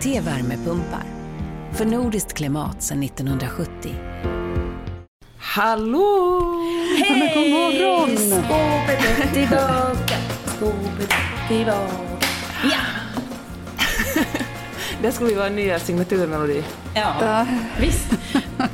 [0.00, 1.04] IVT värmepumpar.
[1.72, 3.94] För nordiskt klimat sedan 1970.
[5.38, 6.40] Hallå!
[6.98, 7.32] Hej!
[7.34, 8.16] God morgon!
[8.16, 12.09] Skåpet är tillbaka, skåpet är tillbaka.
[15.02, 15.08] Ja!
[15.08, 16.64] Det skulle vara en nya signaturmelodi.
[16.94, 17.46] Ja,
[17.80, 18.06] visst.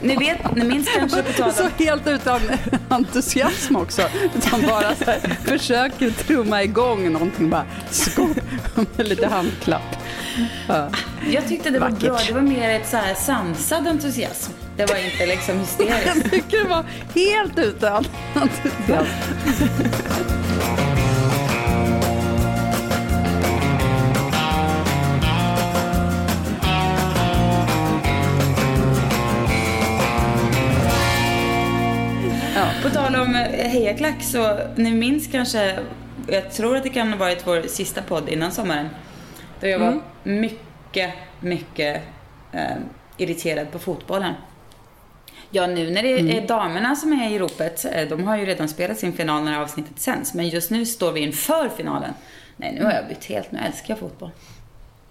[0.03, 2.41] Ni vet, ni minns kanske på tal Så helt utan
[2.89, 4.03] entusiasm också.
[4.37, 7.65] Utan bara så här, försöker trumma igång någonting bara.
[7.91, 8.37] Skåp
[8.97, 9.97] med lite handklapp.
[10.69, 10.89] Ja.
[11.31, 12.09] Jag tyckte det var Vackert.
[12.09, 12.19] bra.
[12.27, 14.53] Det var mer ett så här sansad entusiasm.
[14.77, 16.07] Det var inte liksom hysteriskt.
[16.23, 19.07] Jag tycker det var helt utan entusiasm.
[33.27, 35.79] Om hejaklack så ni minns kanske,
[36.29, 38.89] jag tror att det kan ha varit vår sista podd innan sommaren.
[39.61, 41.11] Då jag var mycket,
[41.41, 42.03] mycket
[42.53, 42.77] eh,
[43.17, 44.35] irriterad på fotbollen.
[45.51, 48.69] Ja, nu när det är damerna som är i ropet, eh, de har ju redan
[48.69, 52.11] spelat sin final när avsnittet sänds, men just nu står vi inför finalen.
[52.57, 54.31] Nej, nu har jag bytt helt, nu älskar jag fotboll.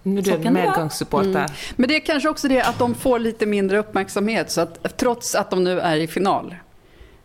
[0.03, 1.45] Nu är du en medgångssupporter.
[1.75, 4.51] Men det är kanske också det att de får lite mindre uppmärksamhet.
[4.51, 6.55] Så att, trots att de nu är i final.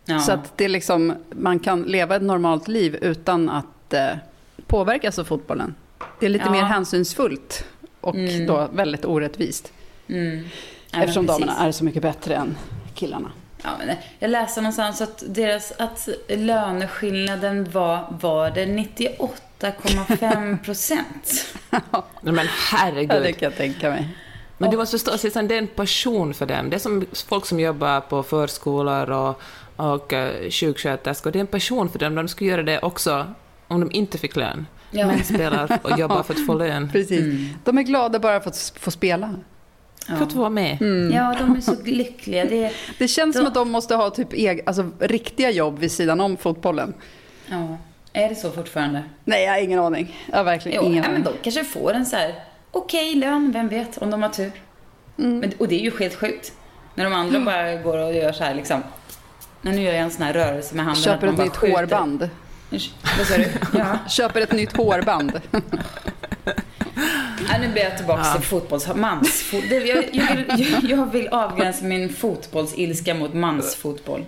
[0.05, 0.19] Ja.
[0.19, 4.07] Så att det är liksom, man kan leva ett normalt liv utan att eh,
[4.67, 5.75] påverkas av fotbollen.
[6.19, 6.51] Det är lite Ja.
[6.51, 7.65] mer hänsynsfullt
[8.01, 8.45] och Mm.
[8.45, 9.71] då väldigt orättvist.
[10.07, 10.43] Mm.
[10.91, 11.41] Ja, eftersom precis.
[11.45, 12.57] damerna är så mycket bättre än
[12.93, 13.31] killarna.
[13.63, 21.45] Ja, men jag läste någonstans att, deras, att löneskillnaden var, var det 98,5 procent.
[22.21, 22.47] Nej, men Ja, det
[22.77, 23.37] herregud.
[23.39, 24.09] kan jag tänka mig.
[24.57, 26.69] Men du måste förstå, det är en passion för dem.
[26.69, 29.41] Det är som folk som jobbar på förskolor och,
[29.75, 31.31] och uh, sjuksköterskor.
[31.31, 32.15] Det är en passion för dem.
[32.15, 33.25] De skulle göra det också
[33.67, 34.67] om de inte fick lön.
[34.91, 35.07] Ja.
[35.07, 36.89] Men spelar och jobbar för att få lön.
[36.91, 37.49] Precis.
[37.63, 39.35] De är glada bara för att få spela.
[40.07, 40.77] För att vara med.
[41.13, 42.45] Ja, de är så lyckliga.
[42.45, 45.91] Det, Det känns Då- som att de måste ha typ eg- alltså, riktiga jobb vid
[45.91, 46.93] sidan om fotbollen.
[47.49, 47.77] ja.
[48.13, 49.03] Är det så fortfarande?
[49.23, 50.15] Nej, jag har ingen aning.
[50.31, 51.23] Jag har verkligen Jo, ingen ja, men aning.
[51.23, 52.35] de kanske får en så här
[52.71, 54.51] okej lön, vem vet, om de har tur.
[55.19, 55.39] Mm.
[55.39, 56.53] Men, och det är ju helt sjukt.
[56.95, 58.83] När de andra bara går och gör så här liksom.
[59.61, 61.03] Nej, nu gör jag en sån här rörelse med handen.
[61.03, 61.77] Köper ett nytt skjuter.
[61.77, 62.29] hårband.
[63.17, 63.47] Vad sa du?
[63.77, 63.97] Ja.
[64.09, 65.41] Köper ett nytt hårband.
[67.49, 68.87] Ja, nu blir jag tillbaka till fotbolls...
[68.95, 69.63] Mansfot...
[69.71, 74.25] Jag, jag, vill, jag, jag vill avgränsa min fotbollsilska mot mansfotboll.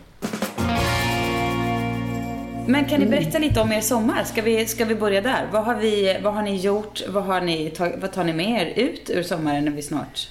[2.68, 4.24] Men kan ni berätta lite om er sommar?
[4.24, 5.48] Ska vi, ska vi börja där?
[5.52, 7.02] Vad har, vi, vad har ni gjort?
[7.08, 10.30] Vad, har ni tag, vad tar ni med er ut ur sommaren när vi snart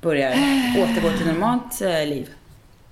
[0.00, 0.30] börjar
[0.78, 2.28] återgå till normalt eh, liv?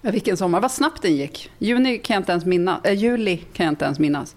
[0.06, 1.50] Ja, vilken sommar, vad snabbt den gick.
[1.58, 2.84] Juni kan jag inte ens minnas.
[2.84, 4.36] Äh, juli kan jag inte ens minnas.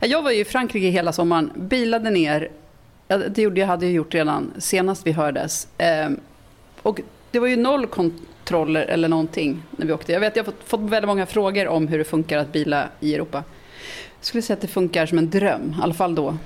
[0.00, 2.50] Äh, jag var ju i Frankrike hela sommaren, bilade ner.
[3.06, 5.68] Det gjorde jag hade jag gjort redan senast vi hördes.
[5.78, 6.20] Ehm,
[6.82, 10.12] och det var ju noll kontroller eller någonting när vi åkte.
[10.12, 12.88] Jag vet, jag har fått, fått väldigt många frågor om hur det funkar att bila
[13.00, 13.44] i Europa.
[14.18, 16.36] Jag skulle säga att det funkar som en dröm, i alla fall då.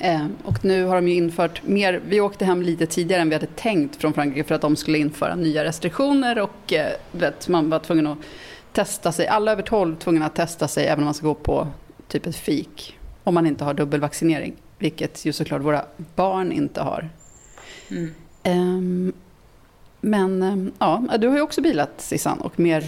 [0.00, 3.34] Ehm, och nu har de ju infört mer, vi åkte hem lite tidigare än vi
[3.34, 7.70] hade tänkt från Frankrike för att de skulle införa nya restriktioner och eh, vet, man
[7.70, 8.18] var tvungen att
[8.72, 9.26] testa sig.
[9.26, 11.66] Alla över 12 tvungna att testa sig även om man ska gå på
[12.08, 12.98] typ ett fik.
[13.24, 15.84] Om man inte har dubbelvaccinering, vilket ju såklart våra
[16.14, 17.08] barn inte har.
[17.90, 18.14] Mm.
[18.42, 19.12] Ehm,
[20.00, 22.84] men ehm, ja, du har ju också bilat Sissan och mer,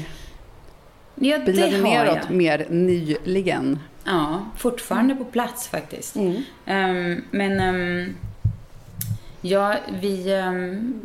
[1.14, 2.36] Ja, bilade neråt jag.
[2.36, 3.78] mer nyligen.
[4.04, 6.16] Ja, fortfarande på plats faktiskt.
[6.66, 8.14] Ehm, men ehm,
[9.40, 11.00] ja, vi, ehm,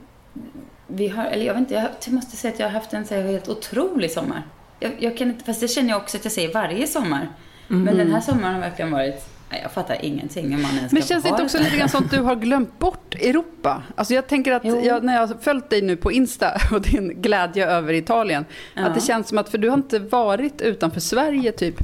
[0.88, 3.16] vi har, eller jag vet inte, jag måste säga att jag har haft en så
[3.16, 4.44] här helt otrolig sommar.
[4.80, 7.30] Jag, jag kan inte, fast det känner jag också att jag säger varje sommar.
[7.68, 11.02] Men den här sommaren har verkligen varit, nej, jag fattar ingenting hur man ens Men
[11.02, 13.84] ska känns det inte också lite grann som att du har glömt bort Europa?
[13.96, 17.22] Alltså jag tänker att jag, när jag har följt dig nu på Insta och din
[17.22, 18.86] glädje över Italien, Ja.
[18.86, 21.76] att det känns som att, för du har inte varit utanför Sverige typ,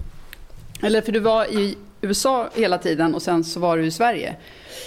[0.82, 4.36] eller för du var i USA hela tiden och sen så var du i Sverige.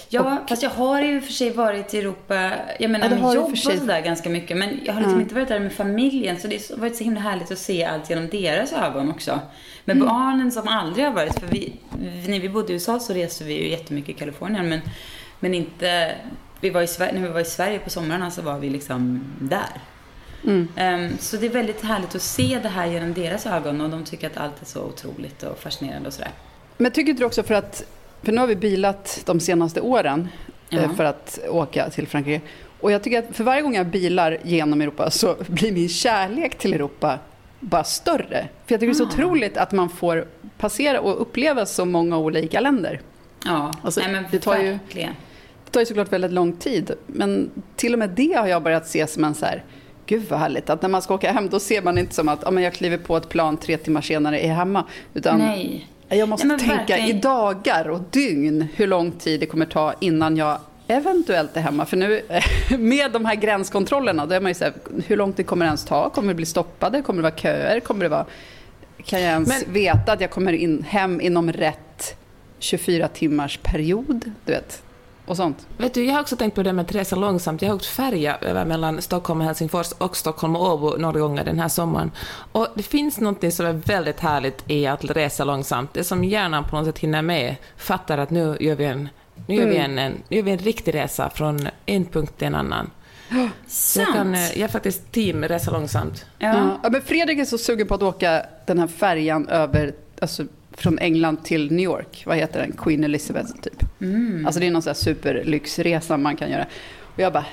[0.08, 3.35] Ja, och, fast jag har ju för sig varit i Europa, jag menar ja, med
[3.35, 4.56] jobb och sådär ganska mycket.
[4.56, 5.23] Men jag har liksom mm.
[5.23, 6.41] inte varit där med familjen.
[6.41, 9.41] Så det har varit så himla härligt att se allt genom deras ögon också.
[9.85, 10.08] Men mm.
[10.08, 11.73] barnen som aldrig har varit, för vi,
[12.29, 14.69] när vi bodde i USA så reste vi ju jättemycket i Kalifornien.
[14.69, 14.81] Men,
[15.41, 16.14] men inte,
[16.61, 19.25] vi var i Sverige, när vi var i Sverige på somrarna så var vi liksom
[19.41, 19.81] där.
[20.44, 20.69] Mm.
[20.79, 24.05] Um, så det är väldigt härligt att se det här genom deras ögon och de
[24.05, 26.31] tycker att allt är så otroligt och fascinerande och sådär.
[26.76, 27.85] Men tycker du också för att,
[28.23, 30.29] för nu har vi bilat de senaste åren
[30.69, 30.88] ja.
[30.96, 32.41] för att åka till Frankrike.
[32.81, 36.58] Och jag tycker att för varje gång jag bilar genom Europa så blir min kärlek
[36.58, 37.19] till Europa
[37.61, 38.49] bara större.
[38.67, 38.99] För jag tycker ah.
[38.99, 39.26] det är så ah.
[39.26, 40.26] otroligt att man får
[40.58, 43.00] passera och uppleva så många olika länder.
[43.44, 44.79] Ja, alltså, Nej, men det tar ju,
[45.64, 46.91] Det tar ju såklart väldigt lång tid.
[47.06, 49.64] Men till och med det har jag börjat se som en så här,
[50.06, 50.71] gud vad härligt.
[50.71, 52.73] Att när man ska åka hem då ser man inte som att ja, men jag
[52.75, 54.85] kliver på ett plan tre timmar senare är hemma.
[55.15, 55.89] Utan Nej.
[56.09, 57.17] Jag måste Nej, tänka verkligen.
[57.17, 61.87] i dagar och dygn hur lång tid det kommer ta innan jag eventuellt är hemma.
[61.87, 62.23] För nu
[62.79, 64.73] med de här gränskontrollerna, då är man ju så här,
[65.06, 66.11] hur långt det kommer ens ta?
[66.11, 67.03] Kommer det bli stoppade?
[67.03, 67.81] Kommer det vara köer?
[67.81, 68.27] Kommer det vara,
[69.05, 72.17] kan jag ens Men, veta att jag kommer in, hem inom rätt
[72.59, 74.31] 24 timmars period?
[74.45, 74.83] Du vet,
[75.26, 75.67] och sånt.
[75.76, 77.62] Vet du, jag har också tänkt på det med att resa långsamt.
[77.62, 81.44] Jag har åkt färja över mellan Stockholm och Helsingfors och Stockholm och Åbo några gånger
[81.44, 82.11] den här sommaren.
[82.53, 85.94] Och det finns något som är väldigt härligt i att resa långsamt.
[85.94, 89.09] Det som hjärnan på något sätt hinner med, fattar att nu gör vi en,
[89.47, 89.91] nu gör vi mm.
[89.91, 92.91] en, en, nu gör vi en riktig resa från en punkt till en annan.
[93.67, 94.09] Sant.
[94.09, 96.27] Jag, kan, eh, jag är faktiskt team resa långsamt.
[96.38, 96.79] Ja.
[96.82, 96.91] ja.
[96.91, 100.44] men Fredrik är så sugen på att åka den här färjan över alltså,
[100.76, 102.23] från England till New York.
[102.26, 102.73] Vad heter den?
[102.73, 104.00] Queen Elizabeth typ.
[104.00, 104.47] Mm.
[104.47, 106.67] Alltså det är någon sån här superlyxresa man kan göra.
[107.00, 107.47] Och jag bara,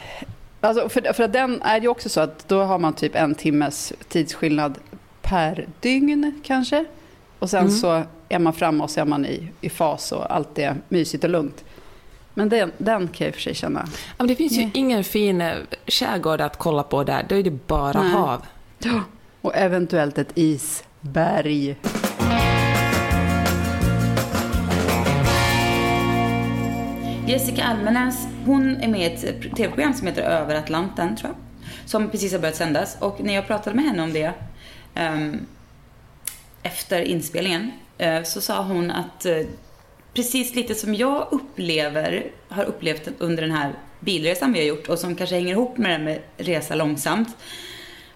[0.62, 3.94] alltså för, för den är ju också så att då har man typ en timmes
[4.08, 4.78] tidsskillnad
[5.22, 6.86] per dygn kanske.
[7.40, 7.72] Och sen mm.
[7.72, 11.24] så är man framme och så är man i, i fas och allt är mysigt
[11.24, 11.64] och lugnt.
[12.34, 13.88] Men den, den kan jag i och för sig känna.
[14.18, 14.72] Men det finns ju Nej.
[14.74, 15.54] ingen fin eh,
[15.88, 17.26] skärgård att kolla på där.
[17.30, 18.12] Då är det bara Nej.
[18.12, 18.46] hav.
[18.80, 19.04] Ja,
[19.42, 21.76] och eventuellt ett isberg.
[27.32, 31.70] Jessica Almenäs, hon är med i ett tv-program som heter Över Atlanten, tror jag.
[31.90, 32.98] Som precis har börjat sändas.
[33.00, 34.34] Och när jag pratade med henne om det
[34.96, 35.46] um,
[36.64, 39.48] efter inspelningen uh, så sa hon att uh,
[40.14, 45.00] precis lite som jag upplever, har upplevt under den här bilresan vi har gjort och
[45.00, 47.38] som kanske hänger ihop med det med resa långsamt.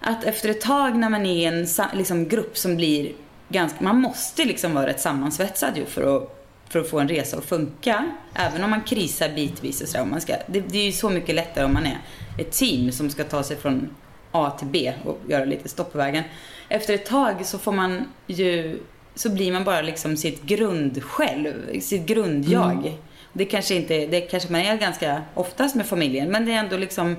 [0.00, 3.12] Att efter ett tag när man är i en liksom, grupp som blir
[3.48, 6.35] ganska, man måste liksom vara rätt sammansvetsad ju för att
[6.68, 8.12] för att få en resa att funka.
[8.34, 10.04] Även om man krisar bitvis och sådär.
[10.04, 11.98] Man ska, det, det är ju så mycket lättare om man är
[12.38, 13.88] ett team som ska ta sig från
[14.32, 16.24] A till B och göra lite stopp på vägen.
[16.68, 18.78] Efter ett tag så får man ju,
[19.14, 22.86] så blir man bara liksom sitt grundsjälv, sitt grundjag.
[22.86, 22.98] Mm.
[23.32, 26.76] Det kanske inte, det kanske man är ganska oftast med familjen, men det är ändå
[26.76, 27.16] liksom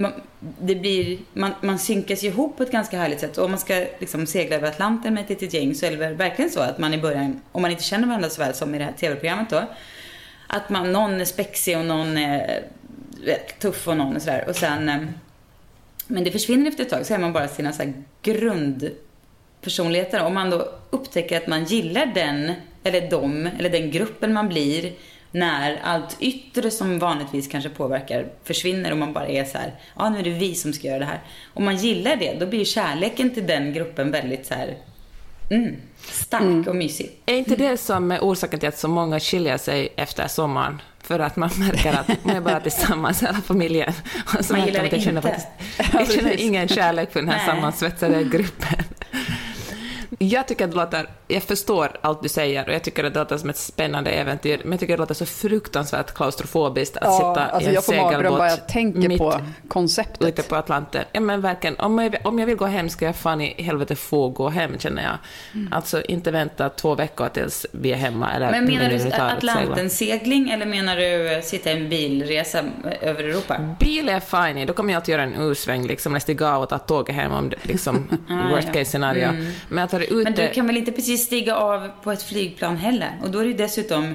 [0.00, 0.12] man,
[0.60, 3.38] det blir, man, man synkas ihop på ett ganska härligt sätt.
[3.38, 5.96] Och om man ska liksom segla över Atlanten med ett litet gäng så är det
[5.96, 8.74] väl verkligen så att man i början, om man inte känner varandra så väl som
[8.74, 9.62] i det här tv-programmet då,
[10.46, 12.64] att man, någon är spexig och någon är
[13.24, 14.44] vet, tuff och någon är sådär.
[14.48, 14.98] Och sen, eh,
[16.06, 17.92] men det försvinner efter ett tag så är man bara sina så
[18.22, 20.24] grundpersonligheter.
[20.24, 22.52] Om man då upptäcker att man gillar den,
[22.84, 24.92] eller dem, eller den gruppen man blir
[25.32, 30.10] när allt yttre som vanligtvis kanske påverkar försvinner och man bara är så här, ja
[30.10, 31.20] nu är det vi som ska göra det här.
[31.54, 34.76] Om man gillar det, då blir kärleken till den gruppen väldigt så här,
[35.50, 36.68] mm, stark mm.
[36.68, 37.10] och mysig.
[37.26, 40.82] Är inte det som är orsaken till att så många skiljer sig efter sommaren?
[41.02, 43.92] För att man märker att man är bara tillsammans, hela familjen.
[44.38, 45.22] Och så man gillar det inte.
[45.22, 45.48] Faktiskt,
[45.92, 48.84] jag känner ingen kärlek för den här sammansvetsade gruppen.
[50.22, 53.20] Jag tycker att det låter, jag förstår allt du säger och jag tycker att det
[53.20, 57.02] låter som ett spännande äventyr, men jag tycker att det låter så fruktansvärt klaustrofobiskt att
[57.04, 60.28] ja, sitta alltså i en segelbåt bara jag tänker på konceptet.
[60.28, 61.04] ute på Atlanten.
[61.12, 63.96] Ja men verkligen, om jag, om jag vill gå hem ska jag fan i helvete
[63.96, 65.18] få gå hem känner jag.
[65.54, 65.72] Mm.
[65.72, 68.32] Alltså inte vänta två veckor tills vi är hemma.
[68.32, 72.64] Eller men menar du Atlantensegling eller menar du sitta i en bilresa
[73.00, 73.76] över Europa?
[73.80, 76.68] Bil är fine, då kommer jag att göra en U-sväng liksom, när stiga av och
[76.68, 79.28] ta tåget hem om det, liksom, ah, worst case scenario.
[79.28, 79.52] Mm.
[79.68, 80.24] Men att ute...
[80.24, 83.18] Men du kan väl inte precis stiga av på ett flygplan heller?
[83.22, 84.14] Och då är det ju dessutom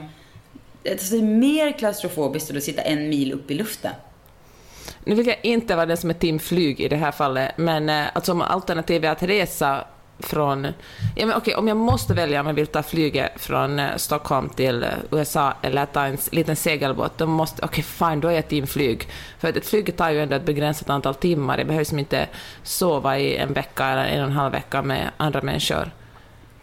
[0.92, 3.92] alltså, det är mer klaustrofobiskt att sitta en mil upp i luften.
[5.04, 7.90] Nu vill jag inte vara den som är team flyg i det här fallet, men
[7.90, 9.88] eh, alltså om alternativet är att resa
[10.20, 10.68] från...
[11.16, 14.50] Ja, men okej, om jag måste välja om jag vill ta flyget från eh, Stockholm
[14.50, 17.66] till eh, USA eller ta en liten segelbåt, då måste...
[17.66, 19.08] Okej, fine, då är jag team flyg.
[19.40, 21.58] För att ett flyg tar ju ändå ett begränsat antal timmar.
[21.58, 22.28] Det behövs inte
[22.64, 25.92] sova i en vecka eller en och en halv vecka med andra människor.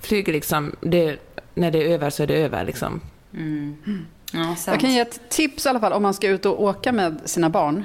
[0.00, 1.18] Flyg liksom, det
[1.54, 2.64] när det är över så är det över.
[2.64, 3.00] Liksom.
[4.32, 4.66] Ja, sant.
[4.66, 7.20] Jag kan ge ett tips i alla fall om man ska ut och åka med
[7.24, 7.84] sina barn.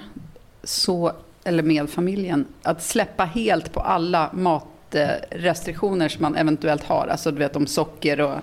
[0.63, 1.11] Så,
[1.43, 2.45] eller med familjen.
[2.63, 4.29] Att släppa helt på alla
[4.91, 7.07] matrestriktioner som man eventuellt har.
[7.07, 8.39] Alltså du vet om socker och,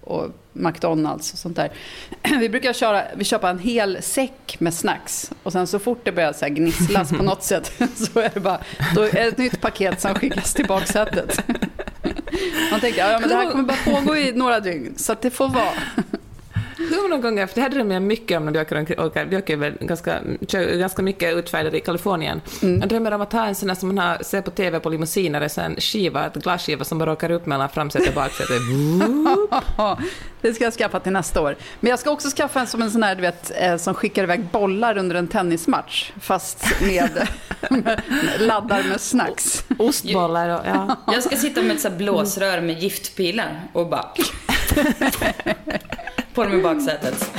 [0.00, 1.72] och McDonalds och sånt där.
[2.40, 5.30] Vi brukar köra, vi köper en hel säck med snacks.
[5.42, 8.60] Och sen så fort det börjar så gnisslas på något sätt så är det bara,
[8.94, 11.44] då är det ett nytt paket som skickas till baksätet.
[12.70, 14.94] Man tänker, ja men det här kommer bara pågå i några dygn.
[14.96, 15.72] Så att det får vara.
[16.90, 19.24] Hur många gånger, för det här drömmer jag mycket om när vi åker, omkring- åker,
[19.24, 20.18] vi åker väl ganska,
[20.78, 22.40] ganska mycket utfärder i Kalifornien.
[22.60, 24.88] Jag drömmer om att ha en sån där som man har, ser på TV på
[24.90, 28.52] limousiner, en sån skiva, ett glasskiva som bara åker upp mellan framsäte och baksäte.
[29.78, 29.98] Ja,
[30.40, 31.56] det ska jag skaffa till nästa år.
[31.80, 34.22] Men jag ska också skaffa en som en sån här, du vet, eh, som skickar
[34.22, 36.12] iväg bollar under en tennismatch.
[36.20, 37.28] Fast med,
[37.70, 38.00] med
[38.38, 39.64] laddar med snacks.
[39.78, 40.96] Ostbollar och ja.
[41.14, 44.08] Jag ska sitta med ett så här blåsrör med giftpilar och bara...
[46.34, 47.30] på dem i baksätet.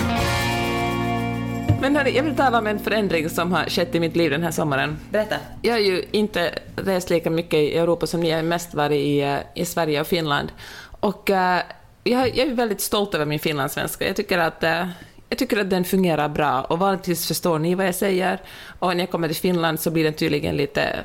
[1.81, 4.43] Men hörni, jag vill tala om en förändring som har skett i mitt liv den
[4.43, 4.97] här sommaren.
[5.09, 5.35] Berätta.
[5.62, 9.01] Jag har ju inte rest lika mycket i Europa som ni, jag har mest varit
[9.01, 10.51] i, eh, i Sverige och Finland.
[11.00, 11.62] Och eh,
[12.03, 14.07] jag, jag är väldigt stolt över min finlandssvenska.
[14.07, 14.88] Jag tycker att eh,
[15.29, 18.41] jag tycker att den fungerar bra och vanligtvis förstår ni vad jag säger.
[18.79, 21.00] Och när jag kommer till Finland så blir den tydligen lite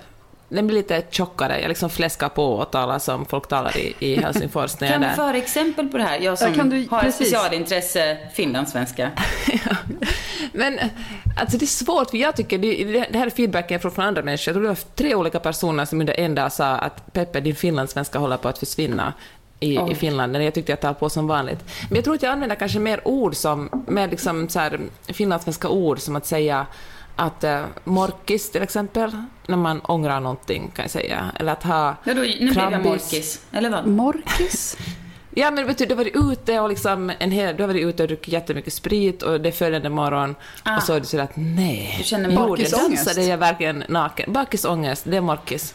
[0.48, 4.16] den blir lite tjockare, jag liksom fläskar på och talar som folk talar i, i
[4.16, 6.18] Helsingfors när Kan du föra exempel på det här?
[6.20, 7.26] Jag som Ja, kan du- har ett precis.
[7.28, 9.10] specialintresse finlandssvenska.
[9.64, 9.76] Ja.
[10.52, 10.78] Men
[11.36, 14.48] alltså det är svårt, för jag tycker, det, det här är feedbacken från andra människor.
[14.50, 17.54] Jag tror det var tre olika personer som under en dag sa att Peppe, din
[17.54, 19.12] finlandssvenska håller på att försvinna
[19.60, 21.58] i, i Finland, när jag tyckte jag tar på som vanligt.
[21.88, 25.68] Men jag tror att jag använder kanske mer ord som, mer liksom så här, finlandssvenska
[25.68, 26.66] ord som att säga
[27.18, 31.32] att uh, morkis till exempel, när man ångrar någonting kan jag säga.
[31.36, 33.40] Eller att ha Ja, då, nu blev jag morkis.
[33.52, 33.86] Eller vad?
[33.86, 34.76] Morkis?
[35.34, 37.84] Ja, men vet du, du har varit ute och liksom en hel, du har varit
[37.86, 40.76] ute och druckit jättemycket sprit och det är följande morgon Ah.
[40.76, 41.94] och så är det sådär att nej.
[41.98, 43.04] Du känner Jo, det bakisångest.
[43.06, 44.32] dansade jag verkligen naken.
[44.32, 45.74] Bakisångest, det är morkis.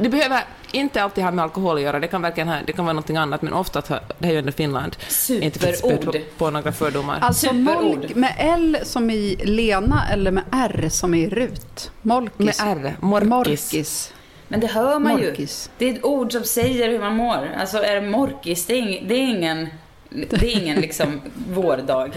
[0.00, 0.40] Det behöver
[0.72, 3.16] inte alltid ha med alkohol att göra, det kan verkligen ha, det kan vara någonting
[3.16, 4.96] annat, men ofta, det här är ju ändå Finland.
[5.30, 6.22] Inte för att spä på, Superord.
[6.38, 7.18] på några fördomar.
[7.20, 7.84] Alltså Superord.
[7.84, 11.90] molk med L som i Lena eller med R som i Rut?
[12.02, 12.38] Molkis.
[12.38, 12.54] med
[12.86, 13.28] R, morkis.
[13.28, 14.12] Morkis.
[14.48, 15.70] Men det hör man Morkis.
[15.72, 15.74] ju.
[15.78, 17.48] Det är ett ord som säger hur man mår.
[17.60, 19.68] Alltså är det morkis, det är ing- det är ingen,
[20.10, 22.10] det är ingen liksom vårdag.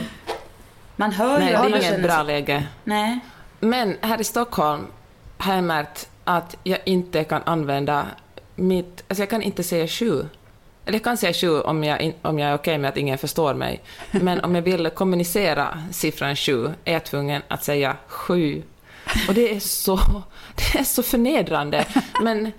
[0.95, 2.67] Man hör Nej, ju det att är inget bra sig- läge.
[2.83, 3.19] Nej.
[3.59, 4.87] Men här i Stockholm
[5.37, 8.05] har jag märkt att jag inte kan använda
[8.55, 9.03] mitt...
[9.07, 10.25] Alltså jag kan inte säga sju.
[10.85, 13.17] Eller jag kan säga sju om jag, in, om jag är okej med att ingen
[13.17, 13.81] förstår mig.
[14.11, 18.61] Men om jag vill kommunicera siffran sju är jag tvungen att säga sju.
[19.27, 19.95] Och det är så,
[20.55, 21.85] det är så förnedrande.
[22.21, 22.51] Men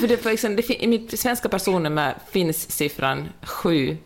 [0.00, 3.96] för det, för exempel, det, i mitt svenska personnummer finns siffran sju.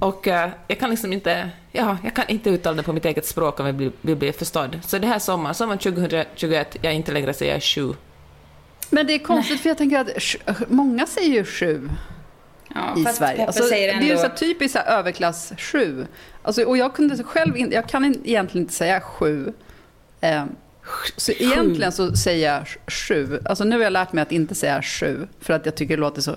[0.00, 3.26] Och eh, jag kan liksom inte, ja, jag kan inte uttala det på mitt eget
[3.26, 4.80] språk om jag vill, vill bli förstådd.
[4.86, 7.94] Så det här sommaren, sommaren 2021, jag inte längre säger sju.
[8.90, 11.90] Men det är konstigt för jag tänker att många säger ju sju
[12.74, 13.46] Ja, i fast Sverige.
[13.46, 14.06] Alltså, säger det är ändå...
[14.06, 16.06] ju så typiskt så här överklass sju.
[16.42, 19.52] Alltså, och jag kunde själv inte, jag kan in- egentligen inte säga sju.
[20.20, 20.44] Eh,
[21.16, 23.40] så egentligen så säger jag sj- sju.
[23.44, 25.26] Alltså nu har jag lärt mig att inte säga sju.
[25.40, 26.36] För att jag tycker det låter så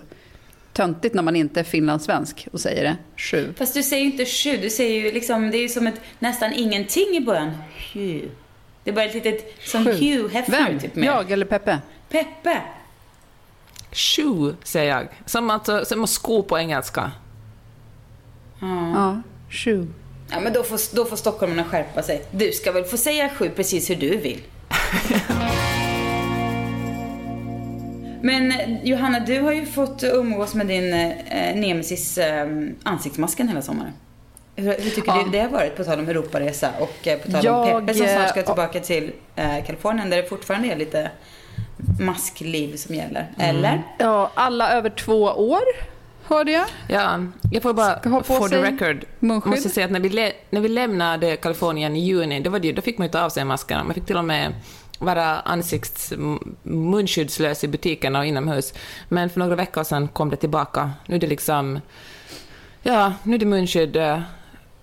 [0.73, 2.97] töntigt när man inte är finlandssvensk och säger det.
[3.17, 3.53] Sju.
[3.57, 6.01] Fast du säger ju inte sju, du säger ju liksom, det är ju som ett
[6.19, 7.51] nästan ingenting i början.
[7.93, 8.25] Hugh.
[8.83, 9.91] Det är bara ett litet, som Sju.
[9.91, 10.79] Hugh Hefner Vem?
[10.79, 11.05] typ mer.
[11.05, 11.79] Jag eller Peppe?
[12.09, 12.61] Peppe.
[13.91, 15.07] Sju, säger jag.
[15.25, 17.11] Som, alltså, som att sko på engelska.
[18.95, 19.87] Ja, sju.
[20.31, 22.21] Ja, men då får, då får stockholmarna skärpa sig.
[22.31, 24.41] Du ska väl få säga sju precis hur du vill.
[28.21, 32.47] Men eh, Johanna, du har ju fått umgås med din eh, nemesis eh,
[32.83, 33.91] ansiktsmasken hela sommaren.
[34.55, 35.23] Hur, hur tycker Ja.
[35.25, 37.93] du det har varit, på tal om Europaresa och eh, på tal om Jag, Peppe
[37.97, 41.11] som snart ska eh, tillbaka till eh, Kalifornien där det fortfarande är lite
[41.99, 43.27] maskliv som gäller.
[43.39, 43.81] Eller?
[43.99, 45.63] Ja, alla över två år,
[46.29, 46.65] hörde jag.
[46.89, 47.19] Ja,
[47.51, 49.51] jag får bara Ska ha på for the record munskydd.
[49.51, 52.81] måste säga att när vi, när vi lämnade Kalifornien i juni, då, var det, då
[52.81, 53.83] fick man ju ta av sig maskerna.
[53.83, 54.53] Man fick till och med
[54.99, 56.13] vara ansikts
[56.63, 58.73] munskyddslös i butikerna och inomhus.
[59.09, 60.91] Men för några veckor sedan kom det tillbaka.
[61.05, 61.79] Nu är det liksom...
[62.83, 64.19] Ja, nu är det munskydd eh,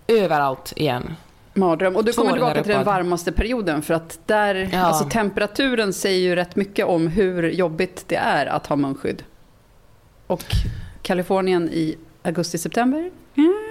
[0.06, 1.16] överallt igen.
[1.54, 1.96] Mardröm.
[1.96, 4.78] Och du kommer tillbaka till den varmaste perioden för att där, Ja.
[4.78, 9.22] alltså temperaturen säger ju rätt mycket om hur jobbigt det är att ha munskydd.
[10.26, 10.44] Och
[11.04, 13.11] Kalifornien i augusti-september?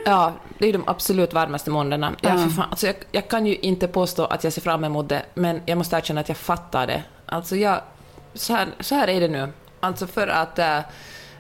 [0.06, 2.12] Ja, det är de absolut varmaste månaderna.
[2.22, 2.38] Ja, Ja.
[2.38, 5.22] för fan, alltså jag, jag kan ju inte påstå att jag ser fram emot det,
[5.34, 7.04] men jag måste erkänna att jag fattar det.
[7.26, 7.82] Alltså jag,
[8.34, 9.48] så, här, så här är det nu.
[9.80, 10.80] Alltså för att äh,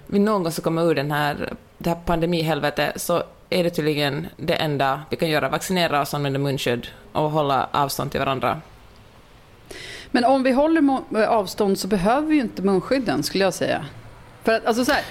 [0.08, 4.28] vi någon gång ska komma ur den här, det här pandemihelvetet, så är det tydligen
[4.38, 8.62] det enda vi kan göra, vaccinera oss, använda munskydd och hålla avstånd till varandra.
[10.12, 13.86] Men om vi håller avstånd så behöver vi ju inte munskydden skulle jag säga.
[14.44, 15.04] För att, alltså så här,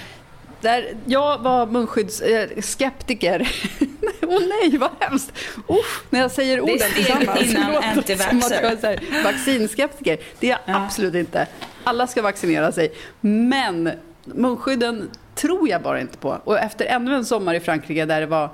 [0.63, 3.51] där jag var munskyddsskeptiker.
[4.21, 5.31] Åh oh, nej, vad hemskt!
[5.69, 7.39] Usch, när jag säger orden tillsammans.
[7.39, 9.23] Det innan antivaxxer.
[9.23, 10.17] Vaccinskeptiker.
[10.39, 10.85] Det är jag ja.
[10.85, 11.47] absolut inte.
[11.83, 12.91] Alla ska vaccinera sig.
[13.21, 13.91] Men
[14.25, 16.41] munskydden tror jag bara inte på.
[16.43, 18.49] Och efter ännu en sommar i Frankrike där det var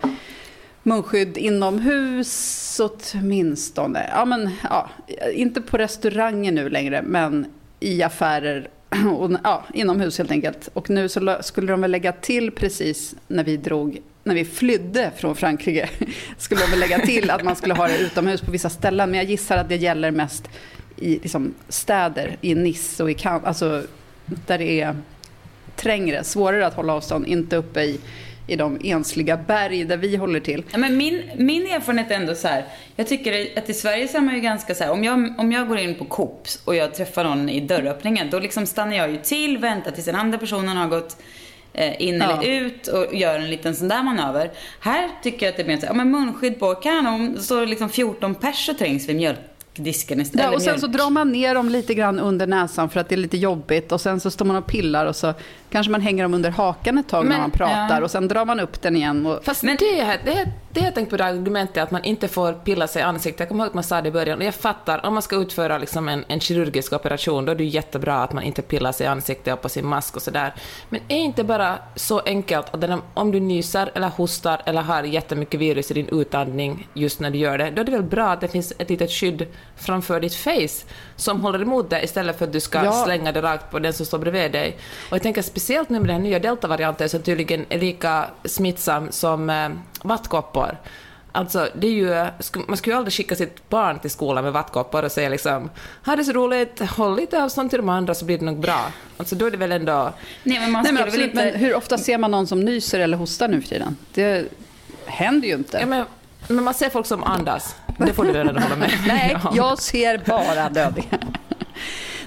[0.83, 4.09] munskydd inomhus åtminstone.
[4.13, 4.89] Ja, men, ja,
[5.33, 7.45] inte på restauranger nu längre, men
[7.79, 8.69] i affärer
[9.17, 10.69] och, ja, inomhus helt enkelt.
[10.74, 15.12] Och nu så skulle de väl lägga till precis när vi drog när vi flydde
[15.17, 15.89] från Frankrike
[16.38, 19.12] skulle de väl lägga till att man skulle ha det utomhus på vissa ställen.
[19.12, 20.50] Men jag gissar att det gäller mest
[20.96, 23.84] i liksom, städer, i Nice och i Cannes, alltså
[24.25, 24.96] där det är
[25.75, 28.00] trängre, svårare att hålla avstånd, inte uppe i
[28.49, 30.63] i de ensliga berg där vi håller till.
[30.71, 32.65] Ja, men min, min erfarenhet är ändå så här,
[32.95, 35.51] jag tycker att i Sverige så är man ju ganska så här, om jag, om
[35.51, 39.11] jag går in på Coops och jag träffar någon i dörröppningen, då liksom stannar jag
[39.11, 41.17] ju till, väntar tills den andra personen har gått
[41.73, 42.41] eh, in ja.
[42.41, 44.51] eller ut och gör en liten sån där manöver.
[44.79, 47.41] Här tycker jag att det är mer så här, ja men munskydd på, kanon, då
[47.41, 49.39] står det liksom 14 pers och trängs vid mjölk
[49.79, 50.45] disken istället.
[50.45, 53.15] Ja, och sen så drar man ner dem lite grann under näsan för att det
[53.15, 55.33] är lite jobbigt och sen så står man och pillar och så
[55.69, 58.03] kanske man hänger dem under hakan ett tag men, när man pratar ja.
[58.03, 59.25] och sen drar man upp den igen.
[59.25, 59.45] Och...
[59.45, 62.88] Fast men det, det, det jag tänkt på det argumentet att man inte får pilla
[62.88, 63.39] sig i ansiktet.
[63.39, 65.36] Jag kommer ihåg att man sa det i början och jag fattar, om man ska
[65.36, 69.05] utföra liksom en, en kirurgisk operation då är det jättebra att man inte pillar sig
[69.05, 70.53] i ansiktet och på sin mask och sådär.
[70.89, 75.03] Men är inte bara så enkelt att den, om du nyser eller hostar eller har
[75.03, 78.29] jättemycket virus i din utandning just när du gör det, då är det väl bra
[78.29, 80.85] att det finns ett litet skydd framför ditt face
[81.15, 83.03] som håller emot det istället för att du ska ja.
[83.05, 84.77] slänga det rakt på den som står bredvid dig.
[85.09, 89.49] Och jag tänker speciellt nu med den nya deltavarianten som tydligen är lika smittsam som
[89.49, 89.69] eh,
[90.03, 90.77] vattkoppor.
[91.31, 92.27] Alltså, det är ju,
[92.67, 96.15] man skulle ju aldrig skicka sitt barn till skolan med vattkoppor och säga liksom ”ha
[96.15, 98.91] det så roligt, håll lite avstånd till de andra så blir det nog bra”.
[99.17, 100.13] Alltså då är det väl ändå...
[100.43, 101.45] Nej, men, man Nej, men, absolut, inte...
[101.45, 103.97] men hur ofta ser man någon som nyser eller hostar nu för tiden?
[104.13, 104.47] Det
[105.05, 105.77] händer ju inte.
[105.77, 106.05] Ja, men,
[106.47, 107.75] men man ser folk som andas.
[108.05, 111.19] Det får du redan hålla med Nej, jag ser bara dödingar.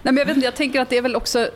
[0.03, 1.49] Nej, men jag, vet inte, jag tänker att det är väl också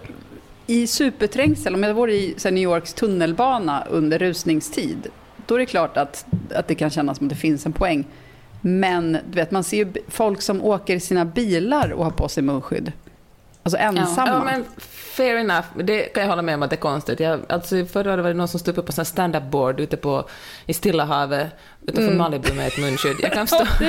[0.66, 5.06] i superträngsel, om jag vore i New Yorks tunnelbana under rusningstid,
[5.46, 8.04] då är det klart att, att det kan kännas som att det finns en poäng.
[8.60, 12.28] Men du vet, man ser ju folk som åker i sina bilar och har på
[12.28, 12.92] sig munskydd.
[13.66, 14.28] Alltså ensamma.
[14.28, 14.64] Ja, men
[15.16, 15.66] fair enough.
[15.84, 17.20] Det kan jag hålla med om att det är konstigt.
[17.20, 19.96] Jag, alltså, förra året var det någon som stod uppe på en stand-up board ute
[19.96, 20.28] på,
[20.66, 21.46] i Stilla havet
[21.82, 22.18] utanför mm.
[22.18, 23.16] Malibu med ett munskydd.
[23.22, 23.66] Jag kan förstå.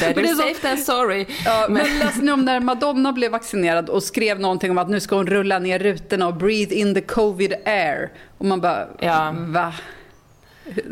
[0.00, 1.26] Better safe than sorry.
[1.44, 4.88] Ja, men men läste ni om när Madonna blev vaccinerad och skrev någonting om att
[4.88, 8.12] nu ska hon rulla ner rutorna och breathe in the covid air.
[8.38, 9.34] Och man bara, ja.
[9.36, 9.74] va?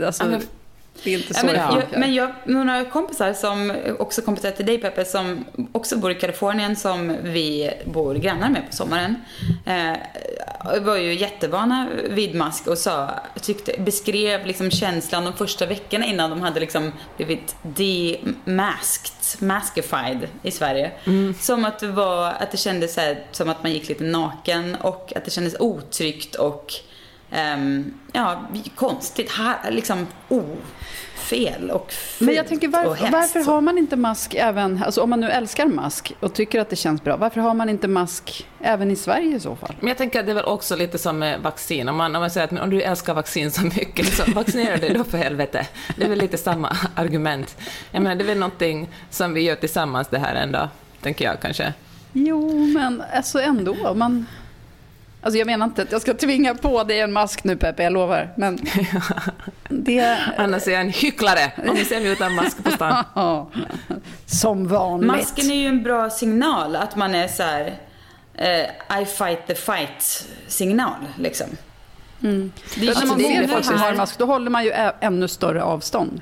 [0.06, 0.38] Alltså, ja,
[1.04, 4.50] det är inte så ja, men, jag, men jag har några kompisar som, också kompisar
[4.50, 9.16] till dig Peppe, som också bor i Kalifornien som vi bor grannar med på sommaren.
[9.66, 9.96] Eh,
[10.80, 16.30] var ju jättevana vid mask och sa, tyckte, beskrev liksom känslan de första veckorna innan
[16.30, 20.92] de hade liksom blivit demasked, maskified i Sverige.
[21.04, 21.34] Mm.
[21.40, 24.74] Som att det var, att det kändes så här, som att man gick lite naken
[24.74, 26.72] och att det kändes otryggt och
[27.34, 28.42] um, ja,
[28.74, 34.34] konstigt, här, liksom ofel och fult Men jag tänker, varför, varför har man inte mask
[34.34, 37.54] även, alltså om man nu älskar mask och tycker att det känns bra, varför har
[37.54, 39.74] man inte mask även i Sverige i så fall?
[39.80, 42.20] Men jag tänker att det är väl också lite som med vaccin, om man, om
[42.20, 45.18] man säger att men om du älskar vaccin så mycket, så vaccinera dig då för
[45.18, 45.66] helvete.
[45.96, 47.56] Det är väl lite samma argument.
[47.90, 50.68] Jag menar, det är väl någonting som vi gör tillsammans det här ändå,
[51.00, 51.72] tänker jag kanske.
[52.12, 53.94] Jo, men alltså ändå.
[53.94, 54.26] Man,
[55.24, 57.92] Alltså jag menar inte att jag ska tvinga på dig en mask nu Peppe, jag
[57.92, 58.32] lovar.
[58.36, 58.58] Men
[59.68, 60.18] det...
[60.36, 63.04] Annars är jag en hycklare om ni ser mig utan mask på stan.
[64.26, 65.06] Som vanligt.
[65.06, 67.66] Masken är ju en bra signal, att man är så här,
[68.40, 71.46] uh, I fight the fight-signal liksom.
[72.22, 72.52] Mm.
[72.74, 75.28] Det är alltså, när man ser folk som har mask, då håller man ju ännu
[75.28, 76.20] större avstånd.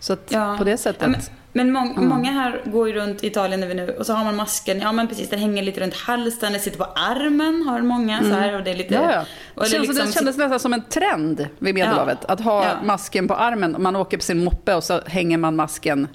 [0.00, 0.54] Så att ja.
[0.58, 1.08] på det sättet.
[1.08, 1.20] Men
[1.52, 2.08] men må mm.
[2.08, 4.92] många här går ju runt i Italien vi nu, och så har man masken, ja
[4.92, 8.30] men precis, den hänger lite runt halsen, den sitter på armen har många mm.
[8.30, 8.94] så här och det är lite...
[8.94, 9.24] Ja, ja.
[9.54, 12.34] Och det, liksom, det kändes nästan som en trend vid Medelhavet, ja.
[12.34, 13.76] att ha masken på armen.
[13.78, 16.08] Man åker på sin moppe och så hänger man masken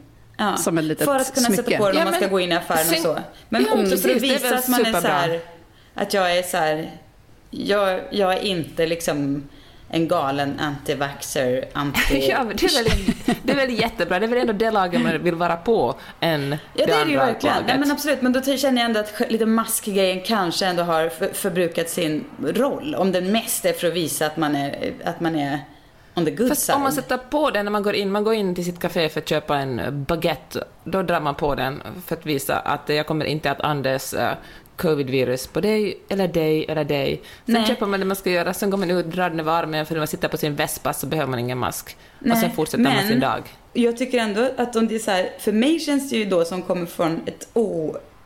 [0.58, 1.63] som ett litet För att kunna smycke.
[1.63, 3.17] sätta på den om man ska gå in i affären och så.
[3.50, 5.39] Men också för att visa att man är så här,
[5.93, 6.91] att jag är så här,
[7.50, 9.43] jag, jag är inte liksom
[9.89, 12.28] en galen anti-vaxxer, anti...
[12.30, 14.19] ja, det, är väl, det är väl jättebra.
[14.19, 17.06] Det är väl ändå det laget man vill vara på än ja, det, det är
[17.06, 17.63] det ju verkligen.
[17.67, 21.89] Nej, men absolut, men då känner jag ändå att lite maskgrejen kanske ändå har förbrukat
[21.89, 22.95] sin roll.
[22.95, 25.60] Om den mest är för att visa att man är, att man är
[26.15, 26.76] on the good Fast side.
[26.76, 29.10] om man sätter på den när man går in, man går in till sitt café
[29.10, 33.08] för att köpa en baguette, då drar man på den för att visa att jag
[33.08, 34.32] kommer inte att andas uh,
[34.77, 37.21] covid-virus på dig, eller dig, eller dig.
[37.45, 37.65] Sen Nej.
[37.67, 39.93] köper man det man ska göra, sen går man ut, drar den över armen, för
[39.93, 41.97] när man sitter på sin vespa så behöver man ingen mask.
[42.19, 43.43] och Nej, sen fortsätter man men- sin dag.
[43.73, 46.45] Jag tycker ändå att om det är så här, för mig känns det ju då
[46.45, 47.47] som kommer från ett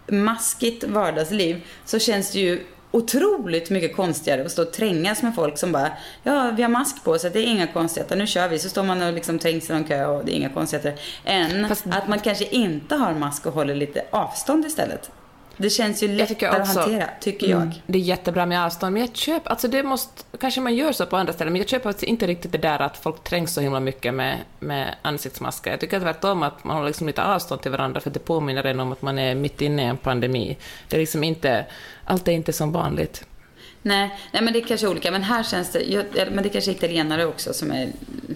[0.07, 2.59] omaskigt vardagsliv, så känns det ju
[2.91, 5.91] otroligt mycket konstigare att stå och trängas med folk som bara,
[6.23, 8.59] ja vi har mask på så det är inga konstigheter, nu kör vi.
[8.59, 10.93] Så står man och liksom trängs i någon kö och det är inga konstigheter.
[11.25, 15.11] Än Fast- att man kanske inte har mask och håller lite avstånd istället.
[15.59, 17.61] Det känns ju Jag lättare att också- hantera, tycker jag.
[17.61, 20.91] Mm, det är jättebra med avstånd, men jag köper, alltså det måste, kanske man gör
[20.91, 23.61] så på andra ställen, men jag köper inte riktigt det där att folk trängs så
[23.61, 25.71] himla mycket med, med ansiktsmasker.
[25.71, 28.79] Jag tycker tvärtom att man har liksom lite avstånd till varandra, för det påminner en
[28.79, 30.57] om att man är mitt inne i en pandemi.
[30.89, 31.65] Det är liksom inte,
[32.05, 33.25] allt är inte som vanligt.
[33.81, 35.11] Nej, nej men det är kanske är olika.
[35.11, 37.89] Men här känns det, jag, men det kanske är italienare också som är,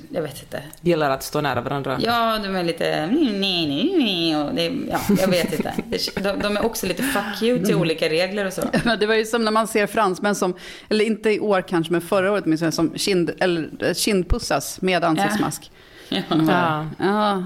[0.10, 0.63] jag vet inte.
[0.82, 1.99] Gillar att stå nära varandra.
[2.03, 5.73] Ja, de är lite, nej, nej, nej, och det, ja, jag vet inte.
[5.89, 8.62] Det- De, de är också lite fuck you till olika regler och så.
[8.84, 10.53] Men det var ju som när man ser fransmän som,
[10.89, 15.03] eller inte i år kanske, men förra året åtminstone, som kind, eller, eh, kindpussas med
[15.03, 15.71] ansiktsmask.
[16.10, 16.21] Ja.
[16.29, 16.45] Ja.
[16.47, 16.86] Ja.
[16.99, 17.43] ja.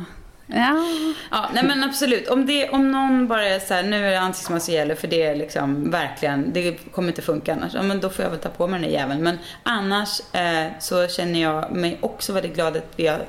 [1.31, 2.27] Ja, nej men absolut.
[2.27, 5.07] Om, det, om någon bara är så här, nu är det ansiktsmask som gäller för
[5.07, 7.73] det är liksom verkligen, det kommer inte funka annars.
[7.73, 9.23] Ja, men då får jag väl ta på mig den där jäveln.
[9.23, 13.25] Men annars eh, så känner jag mig också väldigt glad att vi har,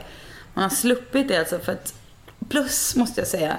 [0.54, 1.58] man har sluppit det alltså.
[1.58, 1.94] För att,
[2.48, 3.56] plus måste jag säga,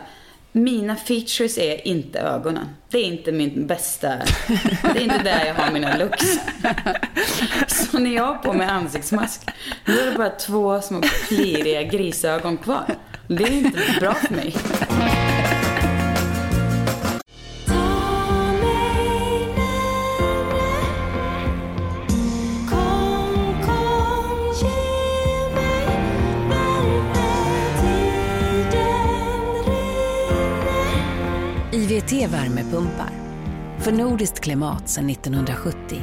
[0.52, 2.70] mina features är inte ögonen.
[2.90, 4.08] Det är inte min bästa,
[4.94, 6.40] det är inte där jag har mina looks.
[7.68, 9.50] Så när jag har på mig ansiktsmask,
[9.86, 12.96] då är det bara två små pliriga grisögon kvar.
[13.32, 14.56] Det är inte bra för mig.
[31.72, 33.10] IVT värmepumpar.
[33.80, 36.02] För nordiskt klimat sedan 1970.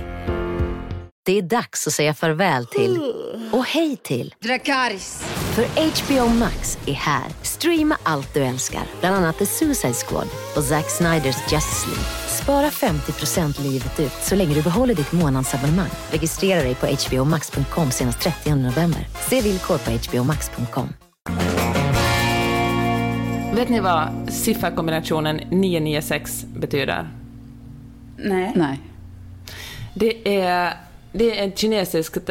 [1.24, 3.12] Det är dags att säga farväl till
[3.52, 4.34] och hej till.
[4.40, 5.36] Dracarys.
[5.56, 7.24] För HBO Max är här.
[7.42, 12.04] Streama allt du älskar, bland annat The Suicide Squad och Zack Sniders Justice League.
[12.28, 15.88] Spara 50% livet ut så länge du behåller ditt månadsabonnemang.
[16.10, 19.08] Registrera dig på hbomax.com senast 30 november.
[19.28, 20.88] Se villkor på hbomax.com.
[23.54, 27.08] Vet ni vad sifferkombinationen 996 betyder?
[28.16, 28.52] Nej.
[28.56, 28.80] Nej.
[29.94, 30.74] Det är,
[31.12, 32.30] det är ett kinesiskt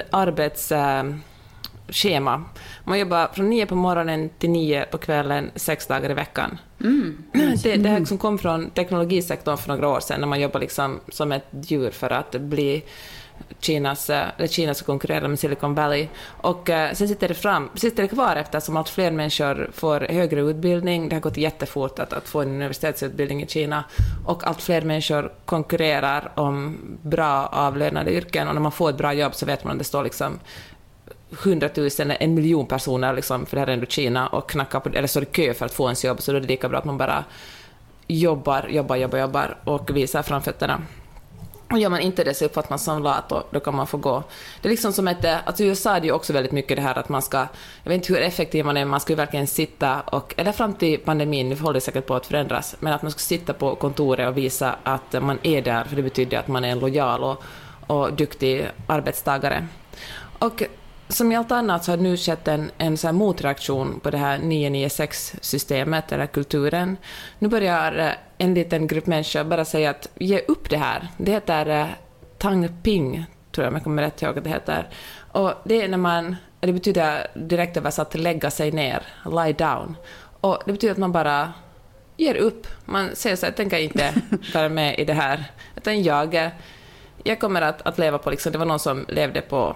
[1.86, 2.43] arbetsschema.
[2.84, 6.58] Man jobbar från nio på morgonen till nio på kvällen, sex dagar i veckan.
[7.63, 11.00] Det, det här som kom från teknologisektorn för några år sedan, när man jobbar liksom
[11.10, 12.84] som ett djur för att bli
[13.60, 16.08] Kinas, eh, eller Kina ska konkurrera med Silicon Valley.
[16.41, 20.41] Och eh, sen sitter det, fram, sitter det kvar eftersom allt fler människor får högre
[20.41, 21.10] utbildning.
[21.10, 23.84] Det har gått jättefort att, att få en universitetsutbildning i Kina.
[24.26, 28.48] Och allt fler människor konkurrerar om bra avlönade yrken.
[28.48, 30.39] Och när man får ett bra jobb så vet man att det står liksom
[31.31, 35.07] hundratusen, en miljon personer, liksom, för det här är ändå Kina, och knackar på, eller
[35.07, 36.85] står i kö för att få ens jobb, så då är det lika bra att
[36.85, 37.23] man bara
[38.07, 40.81] jobbar, jobbar, jobbar, jobbar och visar framfötterna.
[41.71, 43.97] Och gör man inte det så uppfattas man som lat och då kan man få
[43.97, 44.23] gå.
[44.61, 46.97] Det är liksom som ett, eh, alltså USA är ju också väldigt mycket det här
[46.97, 47.38] att man ska,
[47.83, 50.73] jag vet inte hur effektiv man är, man ska ju verkligen sitta och, eller fram
[50.73, 53.75] till pandemin, nu håller det säkert på att förändras, men att man ska sitta på
[53.75, 57.23] kontoret och visa att man är där, för det betyder att man är en lojal
[57.23, 57.43] och,
[57.88, 59.67] och duktig arbetstagare.
[60.39, 60.63] Och
[61.08, 64.18] som i allt annat så har det nu skett en, en så motreaktion på det
[64.18, 66.98] här 996-systemet, eller kulturen.
[67.39, 71.08] Nu börjar eh, en liten grupp människor bara säga att ge upp det här.
[71.18, 71.88] Det heter eh,
[72.38, 74.89] Tang Ping, tror jag om jag kommer rätt ihåg att det heter.
[75.32, 79.98] Och det är när man, det betyder direkt översatt lägga sig ner, lie down.
[80.41, 81.54] Och det betyder att man bara
[82.18, 82.68] ger upp.
[82.86, 84.13] Man säger så här, jag tänker inte
[84.54, 85.44] vara med i det här,
[85.76, 86.50] utan jag, eh,
[87.24, 89.76] jag kommer att, att leva på, liksom, det var någon som levde på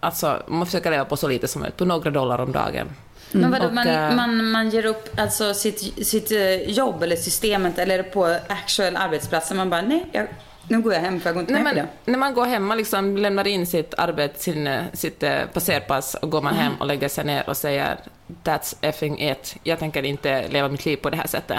[0.00, 2.88] Alltså, man försöker leva på så lite som möjligt, på några dollar om dagen.
[3.32, 7.16] Men vadå, Och, man, eh, man, man ger upp alltså sitt, sitt eh, jobb eller
[7.16, 9.56] systemet eller på actual arbetsplatsen?
[9.56, 10.26] Man bara, nej, jag,
[10.68, 12.78] nu går jag hem för jag går inte När man, när man går hem, man
[12.78, 17.08] liksom lämnar in sitt arbete, sin, eh, sitt passerpass och går man hem och lägger
[17.08, 17.96] sig ner och säger
[18.44, 21.58] “That's effing it, jag tänker inte leva mitt liv på det här sättet”.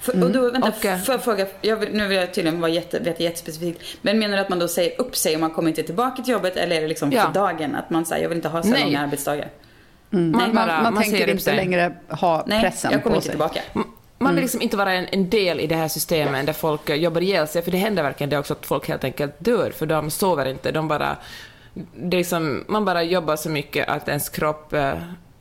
[0.00, 2.70] För, och då, vänta, eh, får jag fråga, jag vill, nu vill jag tydligen vara
[2.70, 3.82] jätte, veta jättespecifikt.
[4.02, 6.32] Men menar du att man då säger upp sig och man kommer inte tillbaka till
[6.32, 7.22] jobbet eller är det liksom Ja.
[7.22, 7.74] för dagen?
[7.74, 8.84] Att man säger jag vill inte ha så Nej.
[8.84, 9.48] långa arbetsdagar?
[10.10, 11.56] Man, Man, bara, man, man tänker inte sig.
[11.56, 13.30] längre ha Nej, pressen jag kommer på inte sig.
[13.32, 13.60] tillbaka.
[14.18, 17.20] Man vill liksom inte vara en, en del i det här systemet där folk jobbar
[17.20, 20.10] ihjäl sig, för det händer verkligen det också att folk helt enkelt dör, för de
[20.10, 21.16] sover inte, de bara
[21.94, 24.92] det är liksom, man bara jobbar så mycket att ens kropp eh,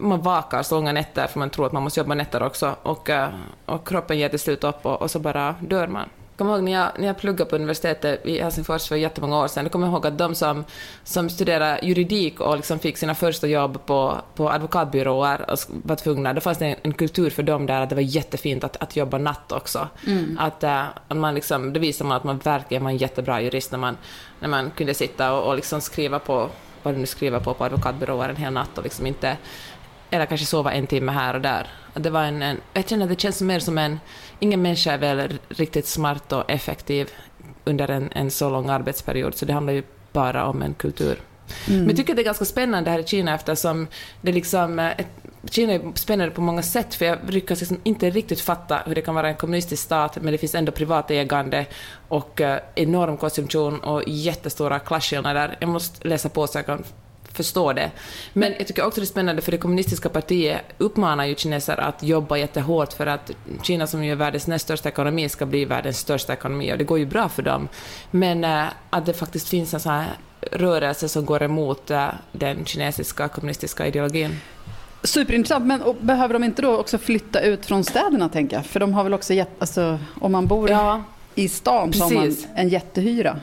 [0.01, 3.09] man vakar så långa nätter för man tror att man måste jobba nätter också och,
[3.09, 3.29] eh,
[3.65, 6.09] och kroppen ger till slut upp och, och så bara dör man
[6.41, 9.63] kommer ihåg när jag, när jag pluggade på universitetet i Helsingfors för jättemånga år sedan,
[9.63, 10.65] då kommer jag ihåg att de som,
[11.03, 16.33] som studerade juridik och liksom fick sina första jobb på, på advokatbyråer och var tvungna,
[16.33, 18.95] då fanns det en, en, kultur för dem där att det var jättefint att, att
[18.95, 19.87] jobba natt också.
[20.07, 20.37] Mm.
[20.39, 23.79] Att, äh, man liksom, då visade man att man verkligen var en jättebra jurist när
[23.79, 23.97] man,
[24.39, 26.49] när man kunde sitta och, och liksom skriva på
[26.83, 29.37] vad du nu skriver på på advokatbyråer en hel natt och liksom inte
[30.11, 31.67] eller kanske sova en timme här och där.
[31.93, 33.99] Det var en, en, jag känner att det känns mer som en...
[34.39, 37.09] Ingen människa är väl riktigt smart och effektiv
[37.63, 41.19] under en, en så lång arbetsperiod, så det handlar ju bara om en kultur.
[41.67, 41.79] Mm.
[41.79, 43.87] Men jag tycker det är ganska spännande här i Kina eftersom
[44.21, 44.79] det liksom...
[44.79, 45.07] Ett,
[45.49, 49.01] Kina är spännande på många sätt, för jag lyckas liksom inte riktigt fatta hur det
[49.01, 51.65] kan vara en kommunistisk stat, men det finns ändå privat ägande
[52.07, 55.57] och eh, enorm konsumtion och jättestora klasskillnader.
[55.59, 56.83] Jag måste läsa på så jag kan
[57.33, 57.91] förstå det.
[58.33, 62.03] Men jag tycker också det är spännande för det kommunistiska partiet uppmanar ju kineser att
[62.03, 63.31] jobba jättehårt för att
[63.63, 66.83] Kina som ju är världens näst största ekonomi ska bli världens största ekonomi och det
[66.83, 67.67] går ju bra för dem.
[68.11, 70.07] Men äh, att det faktiskt finns en sån här
[70.51, 74.39] rörelse som går emot äh, den kinesiska kommunistiska ideologin.
[75.03, 78.65] Superintressant, men behöver de inte då också flytta ut från städerna tänker jag?
[78.65, 81.03] För de har väl också gett, alltså, om man bor ja,
[81.35, 83.39] i stan så har man en jättehyra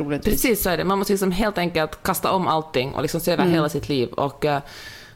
[0.00, 0.34] troligtvis.
[0.34, 0.84] Precis så är det.
[0.84, 3.54] Man måste liksom helt enkelt kasta om allting och liksom se över mm.
[3.54, 4.08] hela sitt liv.
[4.08, 4.58] Och, uh,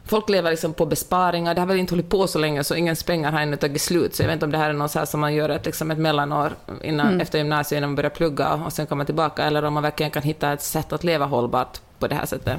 [0.07, 1.55] folk lever liksom på besparingar.
[1.55, 4.15] Det har väl inte hållit på så länge, så ingens pengar har ännu tagit slut.
[4.15, 5.91] Så jag vet inte om det här är något så som man gör ett, liksom
[5.91, 7.21] ett mellanår innan, mm.
[7.21, 10.23] efter gymnasiet innan man börjar plugga och sen kommer tillbaka, eller om man verkligen kan
[10.23, 12.57] hitta ett sätt att leva hållbart på det här sättet.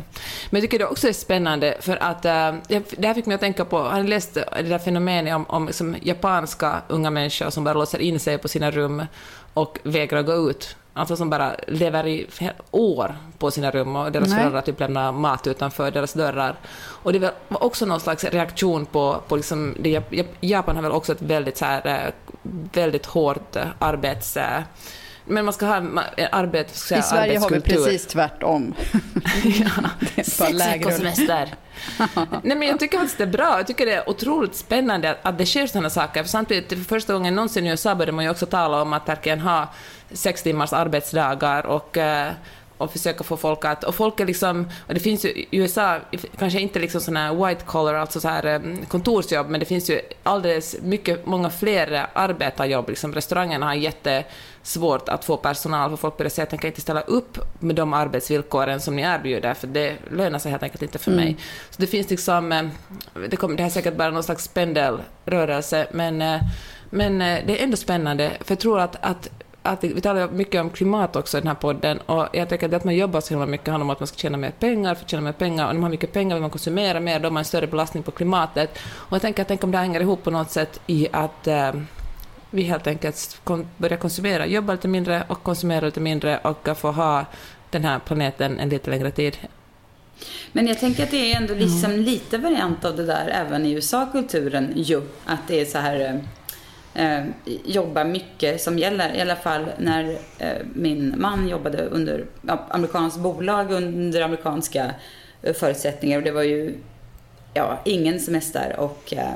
[0.50, 3.42] Men jag tycker det också är spännande, för att uh, det här fick mig att
[3.42, 7.64] tänka på, har ni läst det där fenomenet om, om liksom, japanska unga människor som
[7.64, 9.06] bara låser in sig på sina rum
[9.54, 10.76] och vägrar gå ut?
[10.98, 12.28] Alltså som bara lever i
[12.72, 14.38] år på sina rum och deras Nej.
[14.38, 16.56] föräldrar typ lämnar mat utanför deras dörrar.
[17.04, 20.04] Och det var också någon slags reaktion på, på liksom, det,
[20.42, 22.14] Japan har väl också ett väldigt, så här, eh,
[22.74, 24.38] väldigt hårt arbets
[25.26, 25.76] men man ska ha
[26.32, 28.74] arbet, ska I Sverige har vi precis tvärtom.
[29.44, 29.90] ja,
[30.24, 31.56] Sex veckors semester.
[32.44, 33.58] Nej, men jag tycker faktiskt det är bra.
[33.58, 36.24] Jag tycker det är otroligt spännande att, att det sker sådana saker.
[36.24, 39.10] För samtidigt, för första gången någonsin i USA började man ju också tala om att
[39.10, 39.74] verkligen ha
[40.12, 42.32] sex timmars arbetsdagar och uh,
[42.78, 43.84] och försöka få folk att...
[43.84, 44.68] Och folk är liksom...
[44.88, 46.00] Och det finns ju i USA,
[46.38, 50.02] kanske inte liksom såna white collar, alltså så här um, kontorsjobb, men det finns ju
[50.24, 52.90] alldeles mycket, många fler arbetarjobb.
[52.90, 56.82] Liksom restaurangerna har jättesvårt att få personal, för folk börjar säga att de kan inte
[56.82, 60.98] ställa upp med de arbetsvillkoren som ni erbjuder, för det lönar sig helt enkelt inte
[60.98, 61.24] för mm.
[61.24, 61.38] mig.
[61.70, 62.52] Så det finns liksom...
[62.52, 62.64] Eh,
[63.30, 66.42] det, kommer, det här är säkert bara någon slags pendelrörelse, men, eh,
[66.90, 69.30] men eh, det är ändå spännande, för jag tror att, att
[69.66, 72.74] att vi talar mycket om klimat också i den här podden och jag tycker att
[72.74, 75.04] att man jobbar så himla mycket handlar om att man ska tjäna mer pengar, för
[75.04, 77.26] att tjäna mer pengar och när man har mycket pengar vill man konsumera mer, då
[77.26, 78.78] har man en större belastning på klimatet.
[78.94, 81.72] Och jag tänker att tänk om det hänger ihop på något sätt i att eh,
[82.50, 83.42] vi helt enkelt
[83.78, 87.26] börjar konsumera, jobba lite mindre och konsumera lite mindre och få ha
[87.70, 89.38] den här planeten en lite längre tid.
[90.52, 93.72] Men jag tänker att det är ändå liksom lite variant av det där även i
[93.72, 95.02] USA-kulturen ju.
[95.26, 96.22] Att det är så här
[96.96, 97.26] eh,
[97.66, 99.16] jobba mycket som gäller.
[99.16, 102.26] I alla fall när eh, min man jobbade under
[102.70, 104.92] amerikanskt bolag under amerikanska
[105.42, 106.18] eh, förutsättningar.
[106.18, 106.76] Och det var ju
[107.54, 109.34] ja, ingen semester och eh,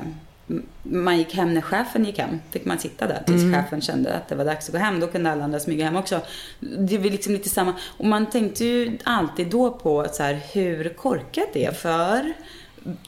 [0.82, 2.40] man gick hem när chefen gick hem.
[2.50, 3.62] Fick man sitta där tills mm.
[3.62, 5.00] chefen kände att det var dags att gå hem.
[5.00, 6.20] Då kunde alla andra smyga hem också.
[6.60, 7.74] Det var liksom lite samma.
[7.96, 12.32] Och man tänkte ju alltid då på så här, hur korkat det är för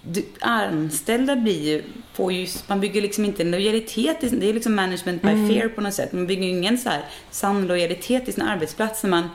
[0.02, 1.82] du, anställda blir ju,
[2.12, 5.48] får ju, man bygger liksom inte en lojalitet, det är liksom management by mm.
[5.48, 6.12] fear på något sätt.
[6.12, 9.28] Man bygger ju ingen så här sann lojalitet i sin arbetsplats när man,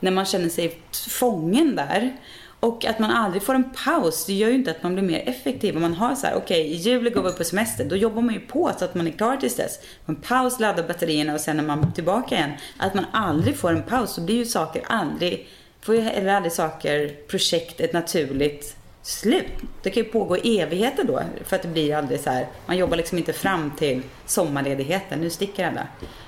[0.00, 0.78] när man känner sig
[1.08, 2.16] fången där.
[2.60, 5.28] Och att man aldrig får en paus, det gör ju inte att man blir mer
[5.28, 5.76] effektiv.
[5.76, 8.22] Om man har så här, okej, okay, i juli går vi på semester, då jobbar
[8.22, 9.78] man ju på så att man är klar tills dess.
[10.06, 12.50] En paus, laddar batterierna och sen är man tillbaka igen.
[12.76, 15.48] Att man aldrig får en paus, så blir ju saker aldrig,
[15.80, 19.52] får ju heller aldrig saker, projekt, ett naturligt slut.
[19.82, 21.22] Det kan ju pågå evigheter då.
[21.44, 22.46] För att det blir aldrig så här.
[22.66, 25.20] Man jobbar liksom inte fram till sommarledigheten.
[25.20, 25.86] Nu sticker alla.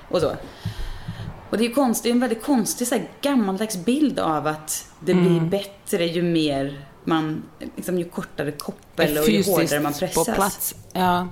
[0.09, 0.31] Och så.
[1.49, 5.25] Och det är, konstigt, en väldigt konstig så här, gammaldags bild av att det mm.
[5.25, 7.43] blir bättre ju mer man,
[7.75, 10.25] liksom, ju kortare koppel och ju hårdare man pressas.
[10.27, 10.75] på plats.
[10.93, 11.27] Ja.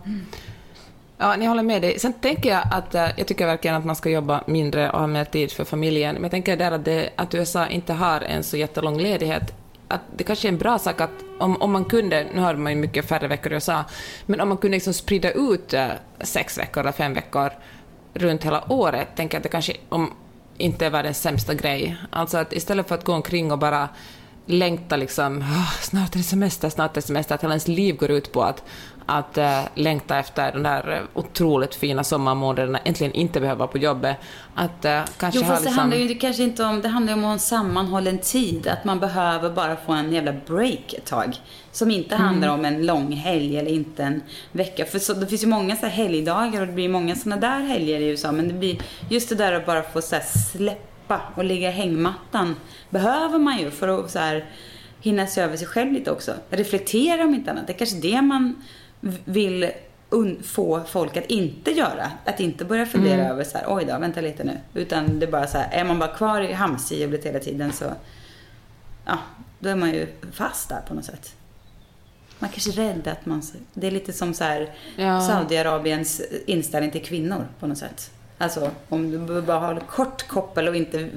[1.17, 1.99] Ja, ni håller med dig.
[1.99, 5.07] Sen tänker jag att äh, jag tycker verkligen att man ska jobba mindre och ha
[5.07, 6.15] mer tid för familjen.
[6.15, 9.53] Men jag tänker där att, det, att USA inte har en så jättelång ledighet
[9.93, 12.71] att det kanske är en bra sak att om, om man kunde, nu har man
[12.71, 13.83] ju mycket färre veckor i USA,
[14.25, 15.87] men om man kunde liksom sprida ut eh,
[16.21, 17.51] sex veckor eller fem veckor
[18.13, 20.13] runt hela året, tänker jag att det kanske om,
[20.57, 21.97] inte är världens sämsta grej.
[22.09, 23.89] Alltså att istället för att gå omkring och bara
[24.45, 25.43] längta liksom,
[25.81, 28.43] snart är det semester, snart är det semester, att hela ens liv går ut på
[28.43, 28.63] att,
[29.05, 33.77] att äh, längta efter de där eh, otroligt fina sommarmånaderna, äntligen inte behöva vara på
[33.77, 34.17] jobbet.
[34.55, 35.79] Att äh, kanske Jo, ha fast det liksom...
[35.79, 38.67] handlar ju kanske inte om, det handlar om en sammanhållen tid.
[38.67, 41.35] Att man behöver bara få en jävla break ett tag.
[41.71, 44.85] Som inte handlar om en lång helg eller inte en vecka.
[44.85, 47.59] För så, det finns ju många så här helgdagar och det blir många sådana där
[47.59, 48.31] helger i USA.
[48.31, 51.71] Men det blir just det där att bara få så här släppa och ligga i
[51.71, 52.55] hängmattan.
[52.89, 54.45] Behöver man ju för att så här
[55.03, 56.33] hinna se över sig själv lite också.
[56.49, 57.67] Reflektera om inte annat.
[57.67, 58.63] Det är kanske det man
[59.25, 59.71] vill
[60.43, 62.11] få folk att inte göra.
[62.25, 64.59] Att inte börja fundera över så här, oj då, vänta lite nu.
[64.73, 67.85] Utan det är bara så här, är man bara kvar i hamsterhjulet hela tiden så,
[69.05, 69.17] ja,
[69.59, 71.35] då är man ju fast där på något sätt.
[72.39, 75.21] Man kanske är rädd att man, det är lite som så här Ja.
[75.21, 78.11] Saudiarabiens inställning till kvinnor på något sätt.
[78.37, 81.09] Alltså om du bara har kort koppel och inte,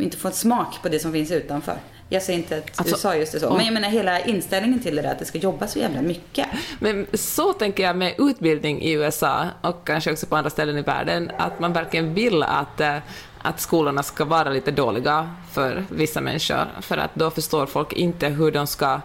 [0.00, 1.78] inte får smak på det som finns utanför.
[2.08, 4.96] Jag säger inte att Alltså, USA just är så, men jag menar hela inställningen till
[4.96, 6.46] det där att det ska jobba så jävla mycket.
[6.78, 10.82] Men så tänker jag med utbildning i USA och kanske också på andra ställen i
[10.82, 12.96] världen, att man verkligen vill att, eh,
[13.42, 18.28] att skolorna ska vara lite dåliga för vissa människor, för att då förstår folk inte
[18.28, 19.00] hur de ska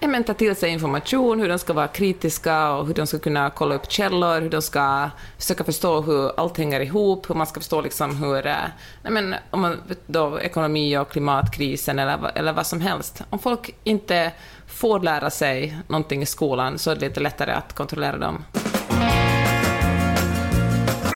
[0.00, 3.18] ja, men, ta till sig information, hur de ska vara kritiska och hur de ska
[3.18, 7.46] kunna kolla upp källor, hur de ska försöka förstå hur allt hänger ihop, hur man
[7.46, 8.54] ska förstå liksom hur, eh,
[9.02, 13.22] nej, men, om man, då, ekonomi och klimatkrisen eller, vad- eller vad som helst.
[13.30, 14.32] Om folk inte
[14.66, 18.44] får lära sig någonting i skolan så är det lite lättare att kontrollera dem.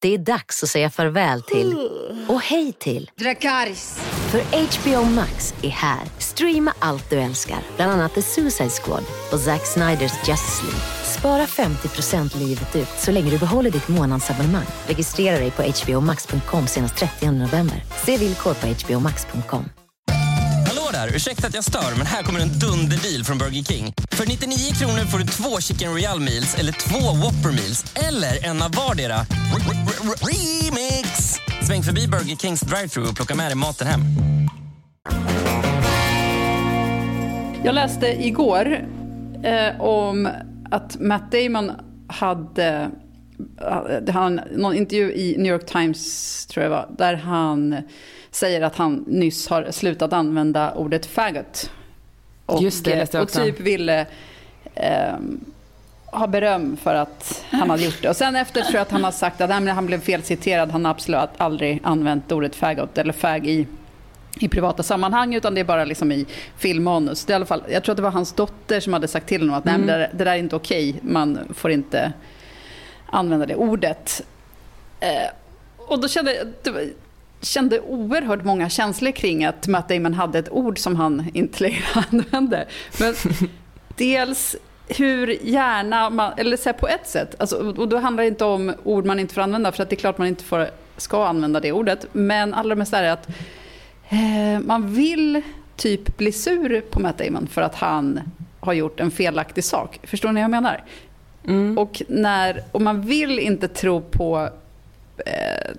[0.02, 1.88] Det är dags att säga farväl till
[2.28, 4.00] och hej till Dracarys.
[4.30, 6.00] För HBO Max är här.
[6.18, 10.80] Streama allt du älskar, bland annat The Suicide Squad och Zack Sniders Justice League.
[11.18, 14.66] Spara 50% livet ut så länge du behåller ditt månadsabonnemang.
[14.86, 17.82] Registrera dig på hbomax.com senast 30 november.
[18.04, 19.64] Se villkor på hbomax.com.
[20.98, 21.16] Där!
[21.16, 23.94] Ursäkta att jag stör, men här kommer en dunderdeal från Burger King.
[24.10, 28.62] För 99 kronor får du två Chicken Royal Meals eller två Whopper Meals eller en
[28.62, 29.16] av vardera.
[30.28, 31.08] Remix!
[31.66, 34.00] Sväng förbi Burger Kings drive-thru och plocka med dig maten hem.
[37.64, 38.66] Jag läste igår
[39.42, 40.28] eh, om
[40.70, 41.72] att Matt Damon
[42.08, 42.90] hade
[43.60, 47.76] eh, han, någon intervju i New York Times, tror jag var, där han
[48.30, 51.70] säger att han nyss har slutat använda ordet faggot.
[52.46, 54.06] Och, Just det, läste jag och typ ville
[54.74, 55.16] eh,
[56.06, 58.08] ha beröm för att han hade gjort det.
[58.08, 60.70] Och sen efter tror jag att han har sagt att nej, han blev felciterad.
[60.70, 63.66] Han har absolut aldrig använt ordet faggot eller fag i
[64.40, 67.24] i privata sammanhang utan det är bara liksom i filmmanus.
[67.24, 69.26] Det är i alla fall, jag tror att det var hans dotter som hade sagt
[69.26, 72.12] till honom att nej, men det, det där är inte okej, man får inte
[73.06, 74.22] använda det ordet.
[75.00, 75.30] Eh,
[75.76, 76.92] och då kände jag det
[77.40, 81.84] kände oerhört många känslor kring att Matt Damon hade ett ord som han inte längre
[82.10, 82.66] använde.
[83.00, 83.14] Men
[83.96, 84.56] dels
[84.88, 88.74] hur gärna man, eller så på ett sätt, alltså, och då handlar det inte om
[88.84, 91.60] ord man inte får använda, för att det är klart man inte får, ska använda
[91.60, 93.28] det ordet, men allra mest är det att
[94.08, 95.42] eh, man vill
[95.76, 98.20] typ bli sur på Matt Damon för att han
[98.60, 100.00] har gjort en felaktig sak.
[100.02, 100.84] Förstår ni vad jag menar?
[101.76, 104.48] Och, när, och man vill inte tro på
[105.26, 105.70] eh,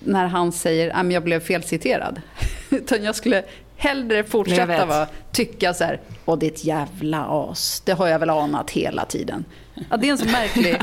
[0.00, 2.20] när han säger att jag blev felciterad.
[2.70, 3.44] Utan jag skulle
[3.76, 8.70] hellre fortsätta vara, tycka så här, åh ditt jävla as, det har jag väl anat
[8.70, 9.44] hela tiden.
[9.90, 10.76] Ja, det är en så märklig...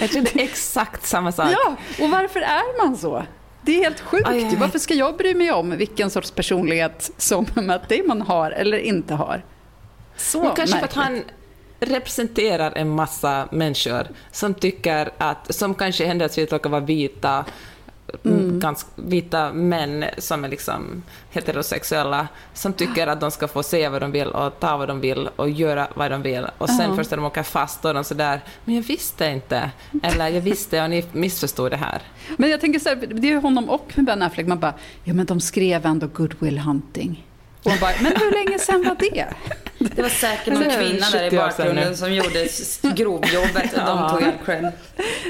[0.00, 1.48] Jag tror det är exakt samma sak.
[1.52, 3.24] ja, och varför är man så?
[3.62, 4.28] Det är helt sjukt.
[4.28, 4.56] Aj, aj, aj.
[4.56, 9.14] Varför ska jag bry mig om vilken sorts personlighet som Matt Damon har eller inte
[9.14, 9.44] har?
[10.16, 11.26] Så Men kanske för att märkligt.
[11.80, 17.44] han representerar en massa människor som tycker att, som kanske händelsevis råkar vara vita,
[18.24, 18.60] Mm.
[18.60, 24.02] ganska vita män som är liksom heterosexuella, som tycker att de ska få säga vad
[24.02, 26.46] de vill och ta vad de vill och göra vad de vill.
[26.58, 29.70] Och sen först när de åker fast, då är de sådär, men jag visste inte,
[30.02, 32.02] eller jag visste och ni missförstod det här.
[32.36, 34.46] Men jag tänker så här, det är ju honom och Ben Affleck.
[34.46, 37.26] Man bara, ja men de skrev ändå Good Will Hunting.
[37.62, 39.26] Och man bara, men hur länge sedan var det?
[39.78, 42.48] Det var säkert någon kvinna där i 70 år sedan bakgrunden som gjorde
[42.96, 44.72] grovjobbet och de tog all cred.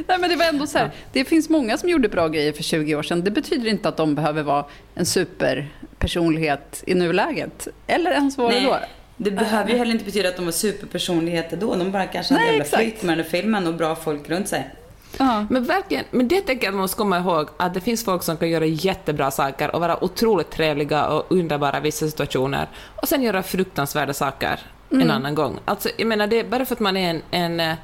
[0.09, 2.63] Nej men det var ändå så här, det finns många som gjorde bra grejer för
[2.63, 3.25] 20 år sedan.
[3.25, 7.69] Det betyder inte att de behöver vara en superpersonlighet i nuläget.
[7.87, 8.71] Eller ens var det då.
[8.71, 11.75] Nej, det behöver ju heller inte betyda att de var superpersonligheter då.
[11.75, 12.83] De bara kanske hade Nej, jävla exakt.
[12.83, 14.71] flyt med den filmen och bra folk runt sig.
[15.19, 15.47] Ja.
[15.51, 18.23] Men verkligen, men det tänker jag att man måste komma ihåg, att det finns folk
[18.23, 23.09] som kan göra jättebra saker och vara otroligt trevliga och underbara i vissa situationer, och
[23.09, 25.59] sen göra fruktansvärda saker en annan gång.
[25.65, 27.77] Alltså, jag menar, det, bara för att man är en, en eh,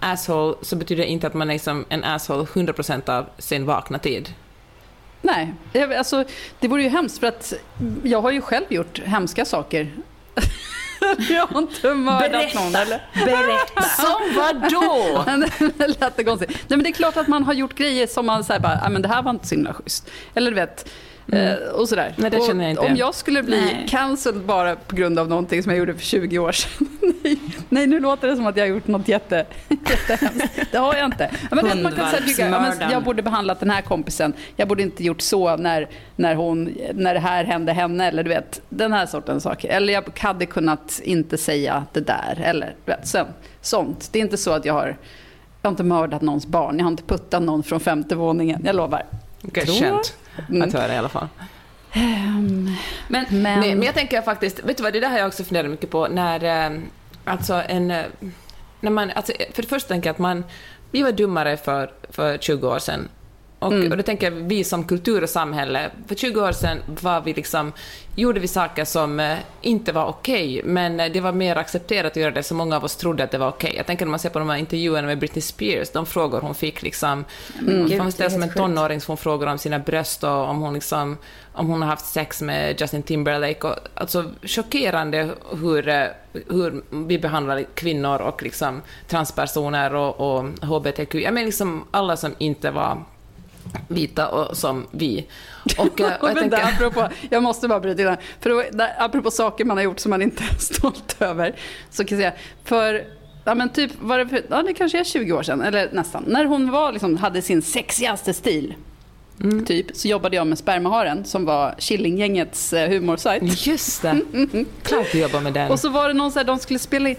[0.00, 3.98] asshole så betyder det inte att man är liksom en asshole 100% av sin vakna
[3.98, 4.34] tid.
[5.22, 5.54] Nej,
[5.98, 6.24] alltså,
[6.60, 7.52] det vore ju hemskt för att
[8.02, 9.92] jag har ju själv gjort hemska saker.
[11.34, 12.60] jag har inte mördat Berätta.
[12.60, 12.74] någon.
[12.74, 13.00] Eller?
[13.24, 13.82] Berätta!
[13.82, 15.24] Som vadå?
[15.76, 16.48] det lät det konstigt.
[16.50, 18.88] Nej, men det är klart att man har gjort grejer som man säger bara, "Ah,
[18.88, 20.10] men det här var inte så himla schysst.
[20.34, 20.88] Eller du vet,
[21.32, 22.06] eh, och sådär.
[22.06, 22.14] Mm.
[22.16, 23.86] Nej, det känner jag inte Om jag skulle bli Nej.
[23.88, 26.88] cancelled bara på grund av någonting som jag gjorde för 20 år sedan.
[27.68, 30.72] nej, nu låter det som att jag har gjort något jätte, jättehemskt.
[30.72, 31.30] Det har jag inte.
[31.50, 34.32] Men man kan säga, tycka, ja, jag borde behandlat den här kompisen.
[34.56, 38.08] Jag borde inte gjort så när, när, hon, när det här hände henne.
[38.08, 39.68] Eller du vet, den här sortens saker.
[39.68, 42.42] Eller jag hade kunnat inte säga det där.
[42.44, 43.26] Eller du vet, så,
[43.60, 44.08] sånt.
[44.12, 44.96] Det är inte så att jag har
[45.62, 46.78] jag har inte mördat någons barn.
[46.78, 48.62] Jag har inte puttat någon från femte våningen.
[48.64, 49.02] Jag lovar.
[49.54, 50.14] Skönt
[50.48, 50.62] Mm.
[50.62, 51.28] att höra i alla fall.
[51.94, 52.76] Men,
[53.08, 55.44] Men, men, Nej, men jag tänker faktiskt, vet du vad, det där har jag också
[55.44, 56.78] funderat mycket på när, eh,
[57.24, 58.04] alltså en, eh,
[58.80, 60.44] när man, alltså för det första tänker jag att man,
[60.90, 63.08] vi var dummare för, för 20 år sedan.
[63.58, 63.90] Och, Mm.
[63.90, 67.34] och då tänker jag, vi som kultur och samhälle, för 20 år sedan var vi
[67.34, 67.72] liksom,
[68.16, 72.16] gjorde vi saker som eh, inte var okej, men eh, det var mer accepterat att
[72.16, 73.72] göra det, så många av oss trodde att det var okej.
[73.76, 76.54] Jag tänker när man ser på de här intervjuerna med Britney Spears, de frågor hon
[76.54, 77.24] fick liksom,
[77.60, 80.74] det ställer är som en tonåring som hon frågar om sina bröst och om hon,
[80.74, 81.16] liksom,
[81.52, 83.66] om hon har haft sex med Justin Timberlake.
[83.66, 85.30] Och, alltså chockerande
[85.60, 91.14] hur, eh, hur vi behandlar kvinnor och liksom transpersoner och, och HBTQ.
[91.14, 93.04] Jag menar liksom alla som inte var
[93.88, 95.26] vita och som vi.
[95.78, 98.16] Och, eh, och jag tänker, apropå, jag måste bara bryta in.
[98.40, 101.54] För då, där, apropå saker man har gjort som man inte är stolt över.
[101.90, 103.04] Så kan jag säga, för
[103.46, 106.24] Ja men typ, var det, för, ja, det kanske är 20 år sedan, eller nästan.
[106.26, 108.74] När hon var, liksom, hade sin sexigaste stil,
[109.66, 113.66] typ, så jobbade jag med Spermaharen som var Killinggängets eh, humorsajt.
[113.66, 114.20] just det,
[114.82, 115.70] klart du jobbar med den.
[115.70, 117.16] Och så var det någon så här, de skulle spela in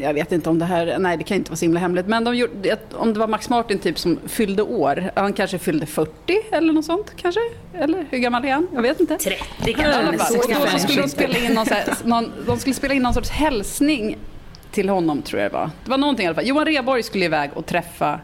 [0.00, 2.06] Jag vet inte om det här, nej det kan inte vara så himla hemligt.
[2.06, 5.10] Men de gjorde, om det var Max Martin typ som fyllde år.
[5.14, 6.12] Han kanske fyllde 40
[6.52, 7.40] eller något sånt kanske?
[7.74, 8.68] Eller hur gammal är han?
[8.74, 9.16] Jag vet inte.
[9.16, 10.36] 30 I kan alla man fall.
[10.36, 13.02] Och då så 65 skulle de spela in någon, här, någon, de skulle spela in
[13.02, 14.18] någon sorts hälsning
[14.70, 15.70] till honom tror jag det var.
[15.84, 16.46] Det var någonting i alla fall.
[16.46, 18.20] Johan Rheborg skulle iväg och träffa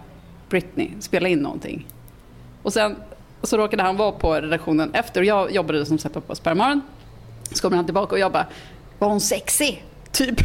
[0.49, 1.87] Britney, spela in någonting.
[2.63, 2.97] Och sen
[3.43, 6.81] så råkade han vara på redaktionen efter och jag jobbade som sagt på Spermaren.
[7.53, 8.47] Så kommer han tillbaka och jag bara,
[8.99, 9.85] var hon sexig?
[10.13, 10.41] Typ.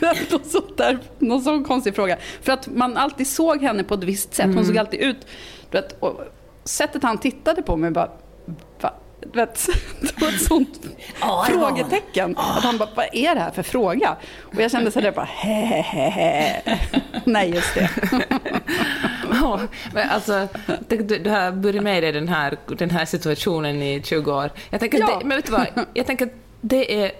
[0.30, 2.16] någon, sånt där, någon sån konstig fråga.
[2.42, 4.54] För att man alltid såg henne på ett visst sätt.
[4.54, 5.26] Hon såg alltid ut...
[5.70, 6.20] Du vet, och
[6.64, 8.10] sättet han tittade på mig bara...
[8.80, 8.94] Va?
[9.32, 9.68] Vet,
[10.00, 10.80] det var ett sånt
[11.20, 11.46] ja.
[11.48, 12.36] frågetecken.
[12.38, 14.16] Att han bara, vad är det här för fråga?
[14.40, 16.62] Och jag kände så där bara, hehehe.
[17.24, 17.90] Nej, just det.
[19.32, 19.60] Ja,
[19.94, 20.48] men alltså,
[20.88, 24.50] du, du har burit med dig den här, den här situationen i 20 år.
[24.70, 25.18] Jag tänker, Ja.
[25.18, 25.66] det, men vet du vad?
[25.94, 27.12] Jag tänker att det är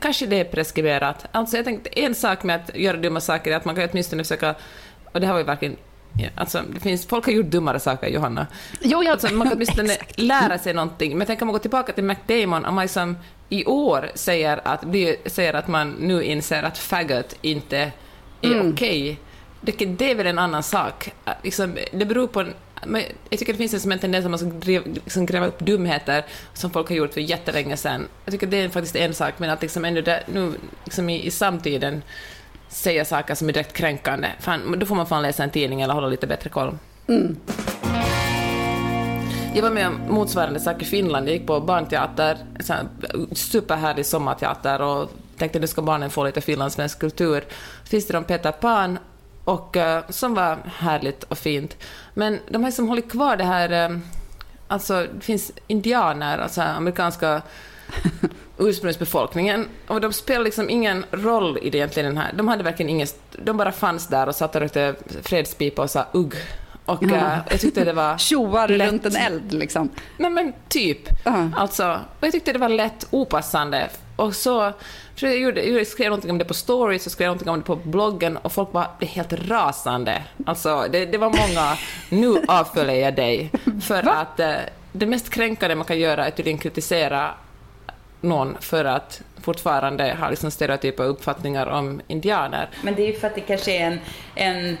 [0.00, 1.26] Kanske det är preskriberat.
[1.32, 4.24] Alltså jag tänkte, en sak med att göra dumma saker är att man kan åtminstone
[4.24, 4.54] försöka...
[5.12, 5.76] Och det här var ju verkligen...
[6.18, 8.46] ja, Alltså, det finns, folk har gjort dummare saker, Johanna.
[8.80, 11.18] Jo, jag, Alltså, man kan åtminstone lära sig någonting.
[11.18, 13.16] Men tänk om man går tillbaka till Mac Damon, om man liksom
[13.48, 17.92] i år säger att, blir, säger att man nu inser att faggot inte
[18.42, 19.20] är okej.
[19.60, 21.12] Det, det är väl en annan sak.
[21.42, 22.44] Liksom, det beror på...
[22.82, 24.48] en- Men jag tycker det finns en, tendens att man ska
[25.04, 26.24] liksom gräva upp dumheter
[26.54, 28.08] som folk har gjort för jättelänge sedan.
[28.24, 30.52] Jag tycker det är faktiskt en sak, men att liksom ändå där, nu
[30.84, 32.02] liksom i, i samtiden
[32.68, 35.94] säga saker som är direkt kränkande, fan, då får man fan läsa en tidning eller
[35.94, 36.78] hålla lite bättre koll.
[39.54, 41.28] Jag var med om motsvarande sak i Finland.
[41.28, 42.38] Jag gick på barnteater,
[43.32, 47.44] superhärlig sommarteater och tänkte nu ska barnen få lite finlandssvensk kultur.
[47.82, 48.98] Så finns det de Peter Pan,
[49.48, 51.76] och, eh, som var härligt och fint.
[52.14, 53.90] Men de har liksom hållit kvar det här...
[53.90, 53.98] eh,
[54.70, 57.42] Alltså, det finns indianer, alltså amerikanska
[58.58, 62.06] ursprungsbefolkningen, och de spelar liksom ingen roll i det egentligen.
[62.14, 62.32] Den här.
[62.34, 63.06] De hade verkligen ingen...
[63.44, 66.34] De bara fanns där och satt och rökte fredspipa och sa ugg.
[66.88, 68.18] Och eh, jag tyckte det var...
[68.18, 68.88] tjoar lätt.
[68.88, 69.90] runt en eld liksom.
[70.16, 71.08] Nej men typ.
[71.24, 71.50] Ja.
[71.56, 73.88] Alltså, och jag tyckte det var lätt opassande.
[74.16, 74.72] Och så,
[75.14, 77.76] jag, gjorde, jag skrev någonting om det på stories och skrev någonting om det på
[77.76, 80.22] bloggen och folk bara blev helt rasande.
[80.46, 81.76] Alltså, det, det var många,
[82.08, 83.50] nu avföljer jag dig.
[83.82, 84.54] För att eh,
[84.92, 87.30] det mest kränkande man kan göra är tydligen kritisera
[88.20, 92.68] någon för att fortfarande ha liksom stereotypa uppfattningar om indianer.
[92.82, 94.00] Men det är ju för att det kanske är en,
[94.34, 94.78] en,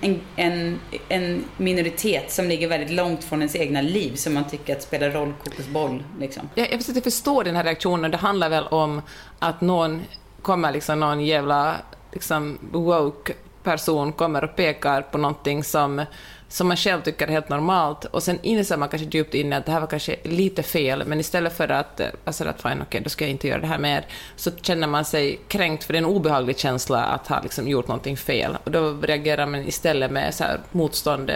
[0.00, 4.76] en, en, en minoritet som ligger väldigt långt från ens egna liv som man tycker
[4.76, 6.04] att spelar roll kokosboll.
[6.20, 6.48] Liksom.
[6.54, 8.10] Jag, jag försöker förstå den här reaktionen.
[8.10, 9.02] Det handlar väl om
[9.38, 10.02] att någon
[10.42, 11.76] kommer liksom någon jävla
[12.12, 13.32] liksom woke
[13.62, 16.04] person kommer och pekar på någonting som,
[16.48, 19.66] som man själv tycker är helt normalt och sen inser man kanske djupt inne att
[19.66, 23.00] det här var kanske lite fel, men istället för att, alltså att fine, okej, okay,
[23.00, 25.96] då ska jag inte göra det här mer, så känner man sig kränkt, för det
[25.96, 28.58] är en obehaglig känsla att ha liksom gjort någonting fel.
[28.64, 31.30] Och då reagerar man istället med så här motstånd,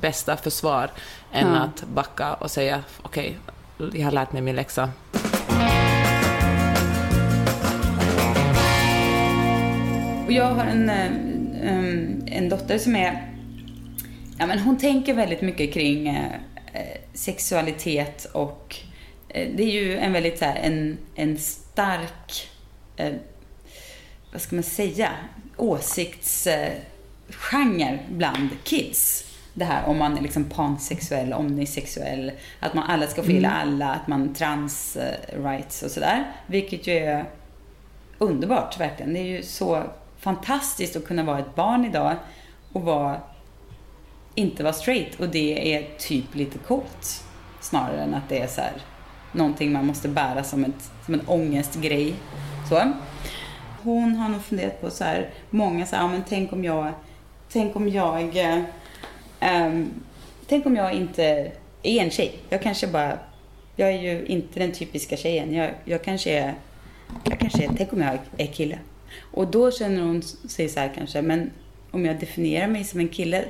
[0.00, 0.90] bästa försvar,
[1.32, 1.62] än mm.
[1.62, 3.36] att backa och säga okej,
[3.78, 4.90] okay, jag har lärt mig min läxa.
[10.26, 13.33] Och jag har en, eh, en dotter som är,
[14.38, 16.32] ja men hon tänker väldigt mycket kring eh,
[17.14, 18.76] sexualitet och
[19.28, 22.50] eh, det är ju en väldigt så här, en, en stark,
[24.32, 25.10] vad ska man säga,
[25.56, 29.30] åsiktsgenre bland kids.
[29.54, 33.60] Det här om man är liksom pansexuell, omnisexuell, att man alla ska få gilla mm.
[33.60, 34.96] alla, att man trans
[35.44, 36.32] rights och sådär.
[36.46, 37.24] Vilket ju är
[38.18, 39.14] underbart verkligen.
[39.14, 39.82] Det är ju så
[40.18, 42.16] fantastiskt att kunna vara ett barn idag
[42.72, 43.20] och vara,
[44.34, 45.20] inte vara straight.
[45.20, 47.24] Och det är typ lite coolt.
[47.60, 48.72] Snarare än att det är så här,
[49.32, 52.14] någonting man måste bära som, ett, som en ångestgrej.
[52.68, 52.92] Så.
[53.82, 56.92] Hon har nog funderat på så här, många så här, ja men tänk om jag,
[57.52, 58.36] tänk om jag,
[59.40, 59.90] um,
[60.48, 62.38] tänk om jag inte är en tjej.
[62.48, 63.18] Jag kanske bara,
[63.76, 65.54] jag är ju inte den typiska tjejen.
[65.54, 66.54] Jag, jag kanske är,
[67.24, 68.78] jag kanske är, tänk om jag är kille.
[69.20, 71.50] Och då känner hon sig så här kanske, men
[71.90, 73.44] om jag definierar mig som en kille,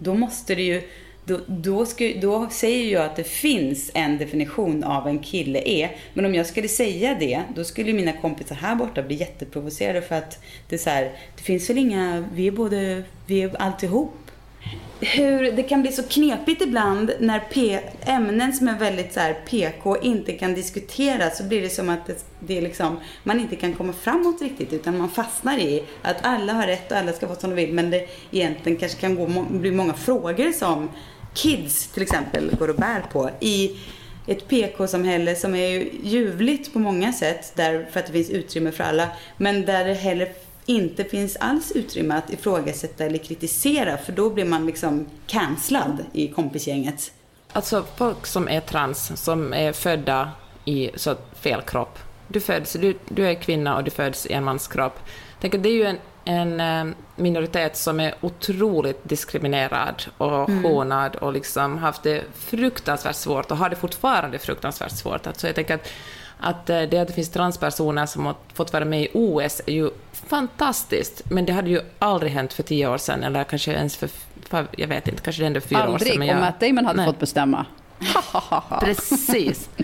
[0.00, 0.82] då måste det ju
[1.28, 5.96] då, då, ska, då säger jag att det finns en definition av en kille är.
[6.14, 10.14] Men om jag skulle säga det, då skulle mina kompisar här borta bli jätteprovocerade för
[10.14, 14.27] att det är så här, det finns väl inga, vi är både, vi är alltihop
[15.00, 19.34] hur det kan bli så knepigt ibland när P ämnen som är väldigt så här
[19.34, 23.56] PK inte kan diskuteras så blir det som att det, det är liksom, man inte
[23.56, 27.28] kan komma framåt riktigt utan man fastnar i att alla har rätt och alla ska
[27.28, 30.88] få som de vill men det egentligen kanske kan gå, bli många frågor som
[31.34, 33.76] kids till exempel går och bär på i
[34.26, 39.08] ett PK-samhälle som är ljuvligt på många sätt därför att det finns utrymme för alla
[39.36, 40.28] men där det heller
[40.68, 46.28] inte finns alls utrymme att ifrågasätta eller kritisera för då blir man liksom cancellad i
[46.28, 47.12] kompisgänget.
[47.52, 50.30] Alltså folk som är trans, som är födda
[50.64, 51.98] i så fel kropp.
[52.28, 54.98] Du, föds, du, du är kvinna och du föds i en mans kropp.
[55.40, 60.64] Tänk att det är ju en, en eh, minoritet som är otroligt diskriminerad och mm.
[60.64, 65.26] hånad och liksom haft det fruktansvärt svårt och har det fortfarande fruktansvärt svårt.
[65.26, 65.88] Alltså jag tänker att
[66.40, 69.72] att eh, det att det finns transpersoner som har fått vara med i OS är
[69.72, 73.96] ju fantastiskt, men det hade ju aldrig hänt för tio år sedan, eller kanske ens
[73.96, 74.10] för,
[74.48, 76.12] för jag vet inte, kanske ändå fyra aldrig, år sedan.
[76.12, 77.06] Aldrig, om Matt Damon hade nej.
[77.06, 77.66] fått bestämma.
[78.80, 79.70] Precis.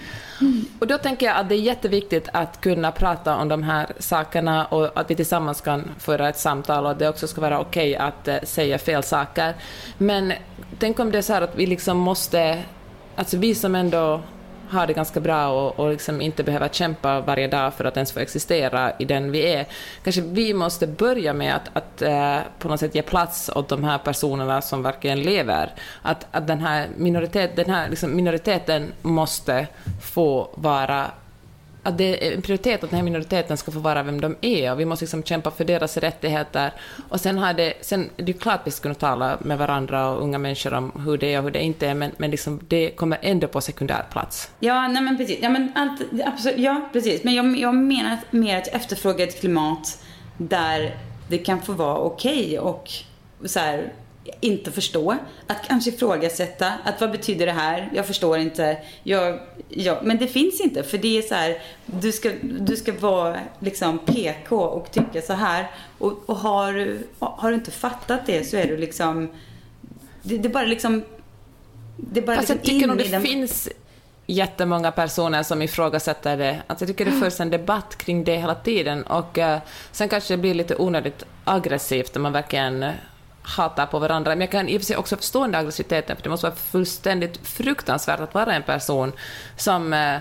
[0.79, 4.67] Och då tänker jag att det är jätteviktigt att kunna prata om de här sakerna
[4.67, 7.97] och att vi tillsammans kan föra ett samtal och att det också ska vara okej
[7.97, 9.55] okay att uh, säga fel saker.
[9.99, 10.33] Men
[10.79, 12.63] tänk om det är så här att vi liksom måste,
[13.17, 14.21] alltså vi som ändå
[14.71, 18.13] ha det ganska bra och, och liksom inte behöva kämpa varje dag för att ens
[18.13, 19.67] få existera i den vi är.
[20.03, 23.85] Kanske vi måste börja med att, att eh, på något sätt ge plats åt de
[23.85, 25.73] här personerna som verkligen lever.
[26.03, 29.67] Att, att den här, minoritet, den här liksom minoriteten måste
[30.03, 31.11] få vara
[31.85, 34.73] att det är en prioritet att den här minoriteten ska få vara vem de är
[34.73, 36.73] och vi måste liksom kämpa för deras rättigheter.
[37.09, 39.59] Och sen, har det, sen det är det klart att vi ska kunna tala med
[39.59, 42.31] varandra och unga människor om hur det är och hur det inte är, men, men
[42.31, 44.51] liksom det kommer ändå på sekundär plats.
[44.61, 45.39] Ja, nej men precis.
[45.43, 47.25] Ja, men allt, absolut, ja, precis.
[47.25, 50.05] Men jag, jag menar mer att jag efterfrågar ett klimat
[50.39, 50.97] där
[51.29, 52.91] det kan få vara okej okay och
[53.45, 53.93] så här,
[54.41, 55.17] inte förstå.
[55.47, 56.73] Att kanske ifrågasätta.
[56.85, 57.91] Att vad betyder det här?
[57.95, 58.79] Jag förstår inte.
[59.03, 60.83] Jag, jag, men det finns inte.
[60.83, 61.63] För det är så här.
[61.87, 65.71] Du ska, du ska vara liksom PK och tycka så här.
[65.99, 69.29] Och, och har, har du inte fattat det så är du liksom.
[70.23, 71.03] Det, det är bara liksom.
[71.97, 73.23] Det är bara Fast liksom jag tycker nog det den...
[73.23, 73.69] finns
[74.27, 76.63] jättemånga personer som ifrågasätter det.
[76.67, 79.57] Alltså jag tycker det förs en debatt kring det hela tiden och uh,
[79.93, 82.85] sen kanske det blir lite onödigt aggressivt om man verkligen
[83.45, 84.31] hatar på varandra.
[84.31, 86.57] Men jag kan i och för sig också förstå den aggressiviteten, för det måste vara
[86.57, 89.13] fullständigt fruktansvärt att vara en person
[89.57, 90.19] som eh,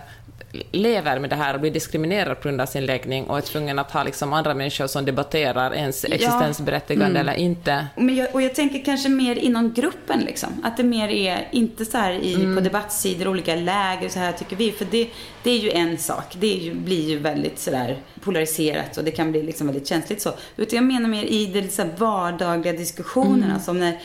[0.72, 3.80] lever med det här och blir diskriminerad på grund av sin läggning och är tvungen
[3.80, 7.22] att ha liksom andra människor som debatterar ens existensberättigande ja.
[7.22, 7.22] mm.
[7.22, 7.88] eller inte.
[7.96, 10.50] Men jag, och jag tänker kanske mer inom gruppen liksom.
[10.64, 12.56] Att det mer är, inte så här i, mm.
[12.56, 14.72] på debattsidor, olika läger så här tycker vi.
[14.72, 15.10] För det,
[15.44, 16.36] det är ju en sak.
[16.40, 20.34] Det ju, blir ju väldigt sådär polariserat och det kan bli liksom väldigt känsligt så.
[20.58, 23.60] Utan jag menar mer i de så vardagliga diskussionerna mm.
[23.60, 24.00] som när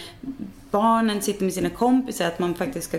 [0.70, 2.98] barnen sitter med sina kompisar, att man faktiskt ska,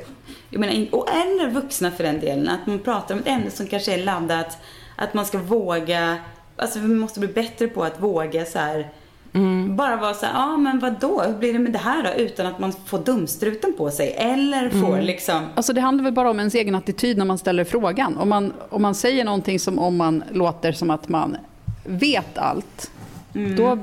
[0.50, 3.68] jag menar, och eller vuxna för den delen, att man pratar om ett ämne som
[3.68, 4.58] kanske är laddat,
[4.96, 6.18] att man ska våga,
[6.56, 8.90] alltså vi måste bli bättre på att våga så här,
[9.70, 11.22] Bara vara så ja men vad då?
[11.22, 12.10] hur blir det med det här då?
[12.24, 14.14] Utan att man får dumstruten på sig.
[14.18, 17.64] Eller får liksom, Alltså det handlar väl bara om ens egen attityd när man ställer
[17.64, 18.18] frågan.
[18.18, 21.38] Om man, om man säger någonting som om man låter som att man
[21.86, 22.92] vet allt,
[23.58, 23.78] då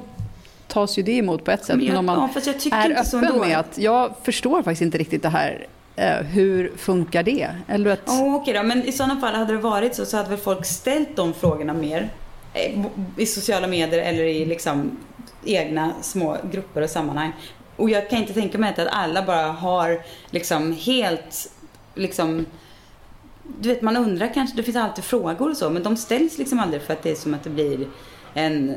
[0.76, 1.76] tas ju det emot på ett sätt.
[1.76, 4.14] Men jag- om man ja, fast jag tycker är inte så öppen med att jag
[4.22, 5.66] förstår faktiskt inte riktigt det här,
[5.96, 7.48] eh, hur funkar det?
[7.68, 8.62] Eller att, Ja, okej då.
[8.62, 11.72] Men i sådana fall hade det varit så, så hade väl folk ställt de frågorna
[11.74, 12.08] mer
[12.54, 12.84] eh,
[13.16, 14.90] i sociala medier eller i liksom
[15.44, 17.32] egna små grupper och sammanhang.
[17.76, 20.00] Och jag kan inte tänka mig att alla bara har
[20.30, 21.50] liksom helt
[21.94, 22.46] liksom
[23.60, 26.58] du vet man undrar kanske, det finns alltid frågor och så men de ställs liksom
[26.60, 27.86] aldrig för att det är som att det blir
[28.34, 28.74] en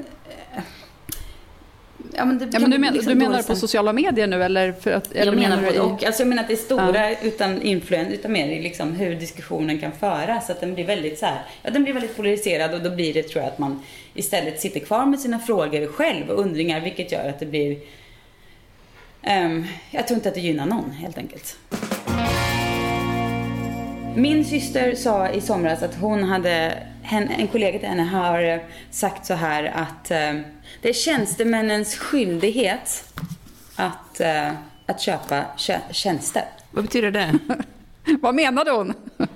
[2.16, 3.60] Ja men, ja, men du, men, liksom du menar på stämning.
[3.60, 4.72] sociala medier nu eller?
[4.72, 6.04] För att, eller Jag menar du både och.
[6.04, 9.92] Alltså jag menar att det är stora utan influens, utan mer liksom hur diskussionen kan
[9.92, 10.50] föras.
[10.50, 13.24] Att den blir väldigt så här, ja den blir väldigt polariserad och då blir det
[13.24, 13.84] tror jag att man
[14.14, 17.78] istället sitter kvar med sina frågor själv och undringar vilket gör att det blir
[19.22, 21.58] ehm, jag tror inte att det gynnar någon helt enkelt.
[24.16, 26.78] Min syster sa i somras att hon hade,
[27.12, 28.60] en kollega till henne har
[28.92, 30.34] sagt så här att eh,
[30.82, 33.14] det är tjänstemännens skyldighet
[33.76, 34.52] att, eh,
[34.86, 36.44] att köpa tjä- tjänster.
[36.72, 37.34] Vad betyder det?
[38.22, 38.94] Vad menade hon?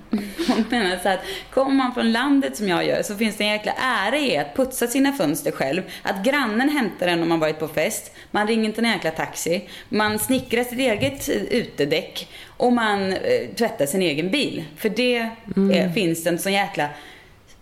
[0.48, 1.20] Hon menar så att
[1.50, 4.56] kommer man från landet som jag gör så finns det en jäkla ära i att
[4.56, 5.82] putsa sina fönster själv.
[6.02, 8.12] Att grannen hämtar en om man varit på fest.
[8.30, 9.68] Man ringer inte en jäkla taxi.
[9.88, 12.28] Man snickrar sitt eget eh, utedäck.
[12.56, 14.64] Och man eh, tvättar sin egen bil.
[14.76, 15.28] För det
[15.72, 16.88] eh, finns det en sån jäkla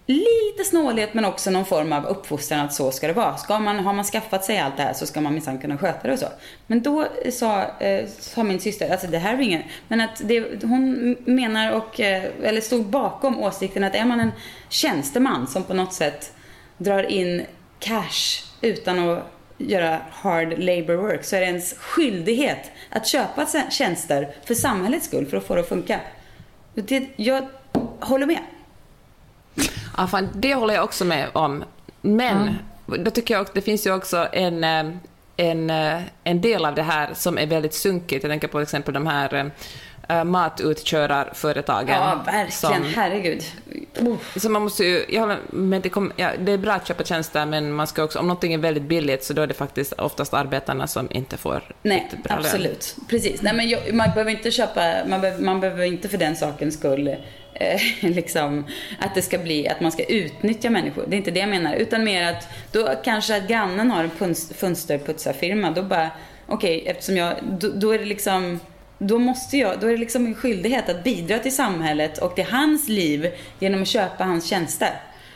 [0.07, 3.37] lite snålhet men också någon form av uppfostran att så ska det vara.
[3.37, 6.09] Ska man, har man skaffat sig allt det här så ska man minsann kunna sköta
[6.09, 6.29] det och så.
[6.67, 10.21] Men då eh, sa, eh, sa min syster, alltså det här är ingen, men att
[10.25, 14.33] det, hon menar och, eh, eller stod bakom åsikten att är man en
[14.69, 16.33] tjänsteman som på något sätt
[16.79, 17.43] drar in
[17.79, 24.35] cash utan att göra hard labor work så är det ens skyldighet att köpa tjänster
[24.45, 26.01] för samhällets skull för att få det att funka.
[26.75, 27.47] Det, jag
[28.01, 28.39] håller med.
[29.97, 31.65] Ja, fan, det håller jag också med om.
[32.01, 34.97] Men då tycker jag också, det finns ju också en, eh,
[35.37, 38.25] en, eh, en del av det här som är väldigt sunkigt.
[38.25, 39.51] Jag tänker på till exempel de här
[40.19, 41.97] äh, matutkörarföretagen.
[41.97, 42.51] Ja, verkligen.
[42.51, 43.43] Som, Herregud.
[44.37, 47.47] så man måste ju, jag men det, kom, ja, det är bra att köpa tjänster,
[47.47, 50.35] men man ska också, om någonting är väldigt billigt så då är det faktiskt oftast
[50.35, 52.45] arbetarna som inte får Nej, bra lön.
[52.45, 52.97] absolut.
[53.09, 53.43] Precis.
[53.43, 56.75] Nej, men jag, man behöver inte köpa, man behöver, man behöver inte för den sakens
[56.75, 57.17] skull
[57.55, 58.67] eh, liksom
[58.99, 61.05] att det ska bli, att man ska utnyttja människor.
[61.09, 61.75] Det är inte det jag menar.
[61.75, 65.71] Utan mer att då kanske att grannen har en fönsterputsarfirma.
[65.71, 66.11] Då bara,
[66.47, 68.61] okej, eftersom jag, då, då är det liksom
[69.03, 72.45] då måste jag, då är det liksom min skyldighet att bidra till samhället och till
[72.45, 73.29] hans liv
[73.59, 74.91] genom att köpa hans tjänster.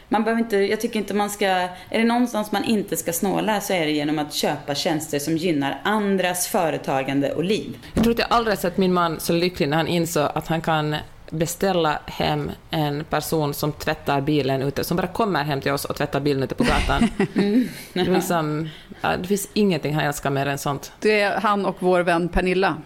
[0.08, 3.60] Man behöver inte, jag tycker inte man ska, är det någonstans man inte ska snåla
[3.60, 7.78] så är det genom att köpa tjänster som gynnar andras företagande och liv.
[7.94, 10.60] Jag tror att jag aldrig sett min man så lycklig när han insåg att han
[10.60, 10.96] kan
[11.30, 15.96] beställa hem en person som tvättar bilen ute, som bara kommer hem till oss och
[15.96, 17.08] tvättar bilen ute på gatan.
[17.92, 18.68] Det, är liksom,
[19.00, 20.92] ja, det finns ingenting han älskar mer än sånt.
[21.00, 22.76] Det är han och vår vän Pernilla.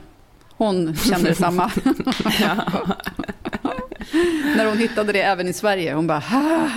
[0.61, 1.71] Hon känner detsamma.
[4.57, 5.95] När hon hittade det även i Sverige.
[5.95, 6.69] Hon bara, "Ha."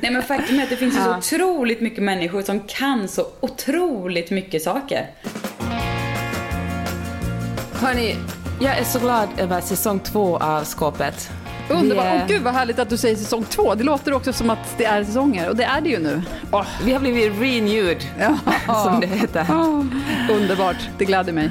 [0.00, 3.26] Nej men faktum är att det finns ju så otroligt mycket människor som kan så
[3.40, 5.06] otroligt mycket saker.
[7.72, 8.16] Hörni,
[8.60, 11.30] jag är så glad över säsong två av Skåpet.
[11.70, 12.04] Underbart.
[12.06, 13.74] Är- Åh gud vad härligt att du säger säsong två.
[13.74, 15.48] Det låter också som att det är säsonger.
[15.48, 16.22] Och det är det ju nu.
[16.52, 18.38] Åh, vi har blivit renewed, ja.
[18.84, 19.46] som det heter.
[20.30, 20.76] Underbart.
[20.98, 21.50] Det gläder mig.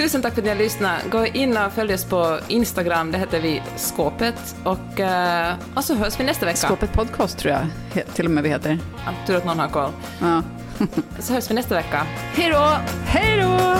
[0.00, 1.10] Tusen tack för att ni har lyssnat.
[1.10, 4.56] Gå in och följ oss på Instagram, det heter vi Skåpet.
[4.64, 6.56] Och, eh, och så hörs vi nästa vecka.
[6.56, 8.78] Skåpet podcast tror jag till och med vi heter.
[9.06, 9.90] Ja, tur att någon har koll.
[10.20, 10.42] Ja.
[11.18, 12.06] Så hörs vi nästa vecka.
[12.34, 12.76] Hej då!
[13.06, 13.76] Hej då!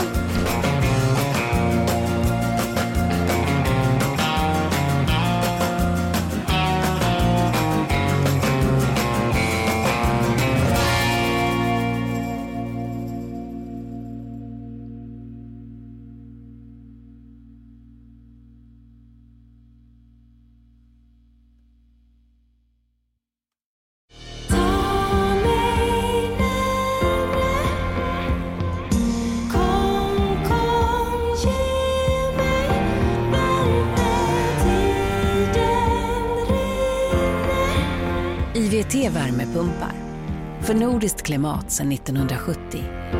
[40.70, 43.19] För nordiskt klimat sedan 1970.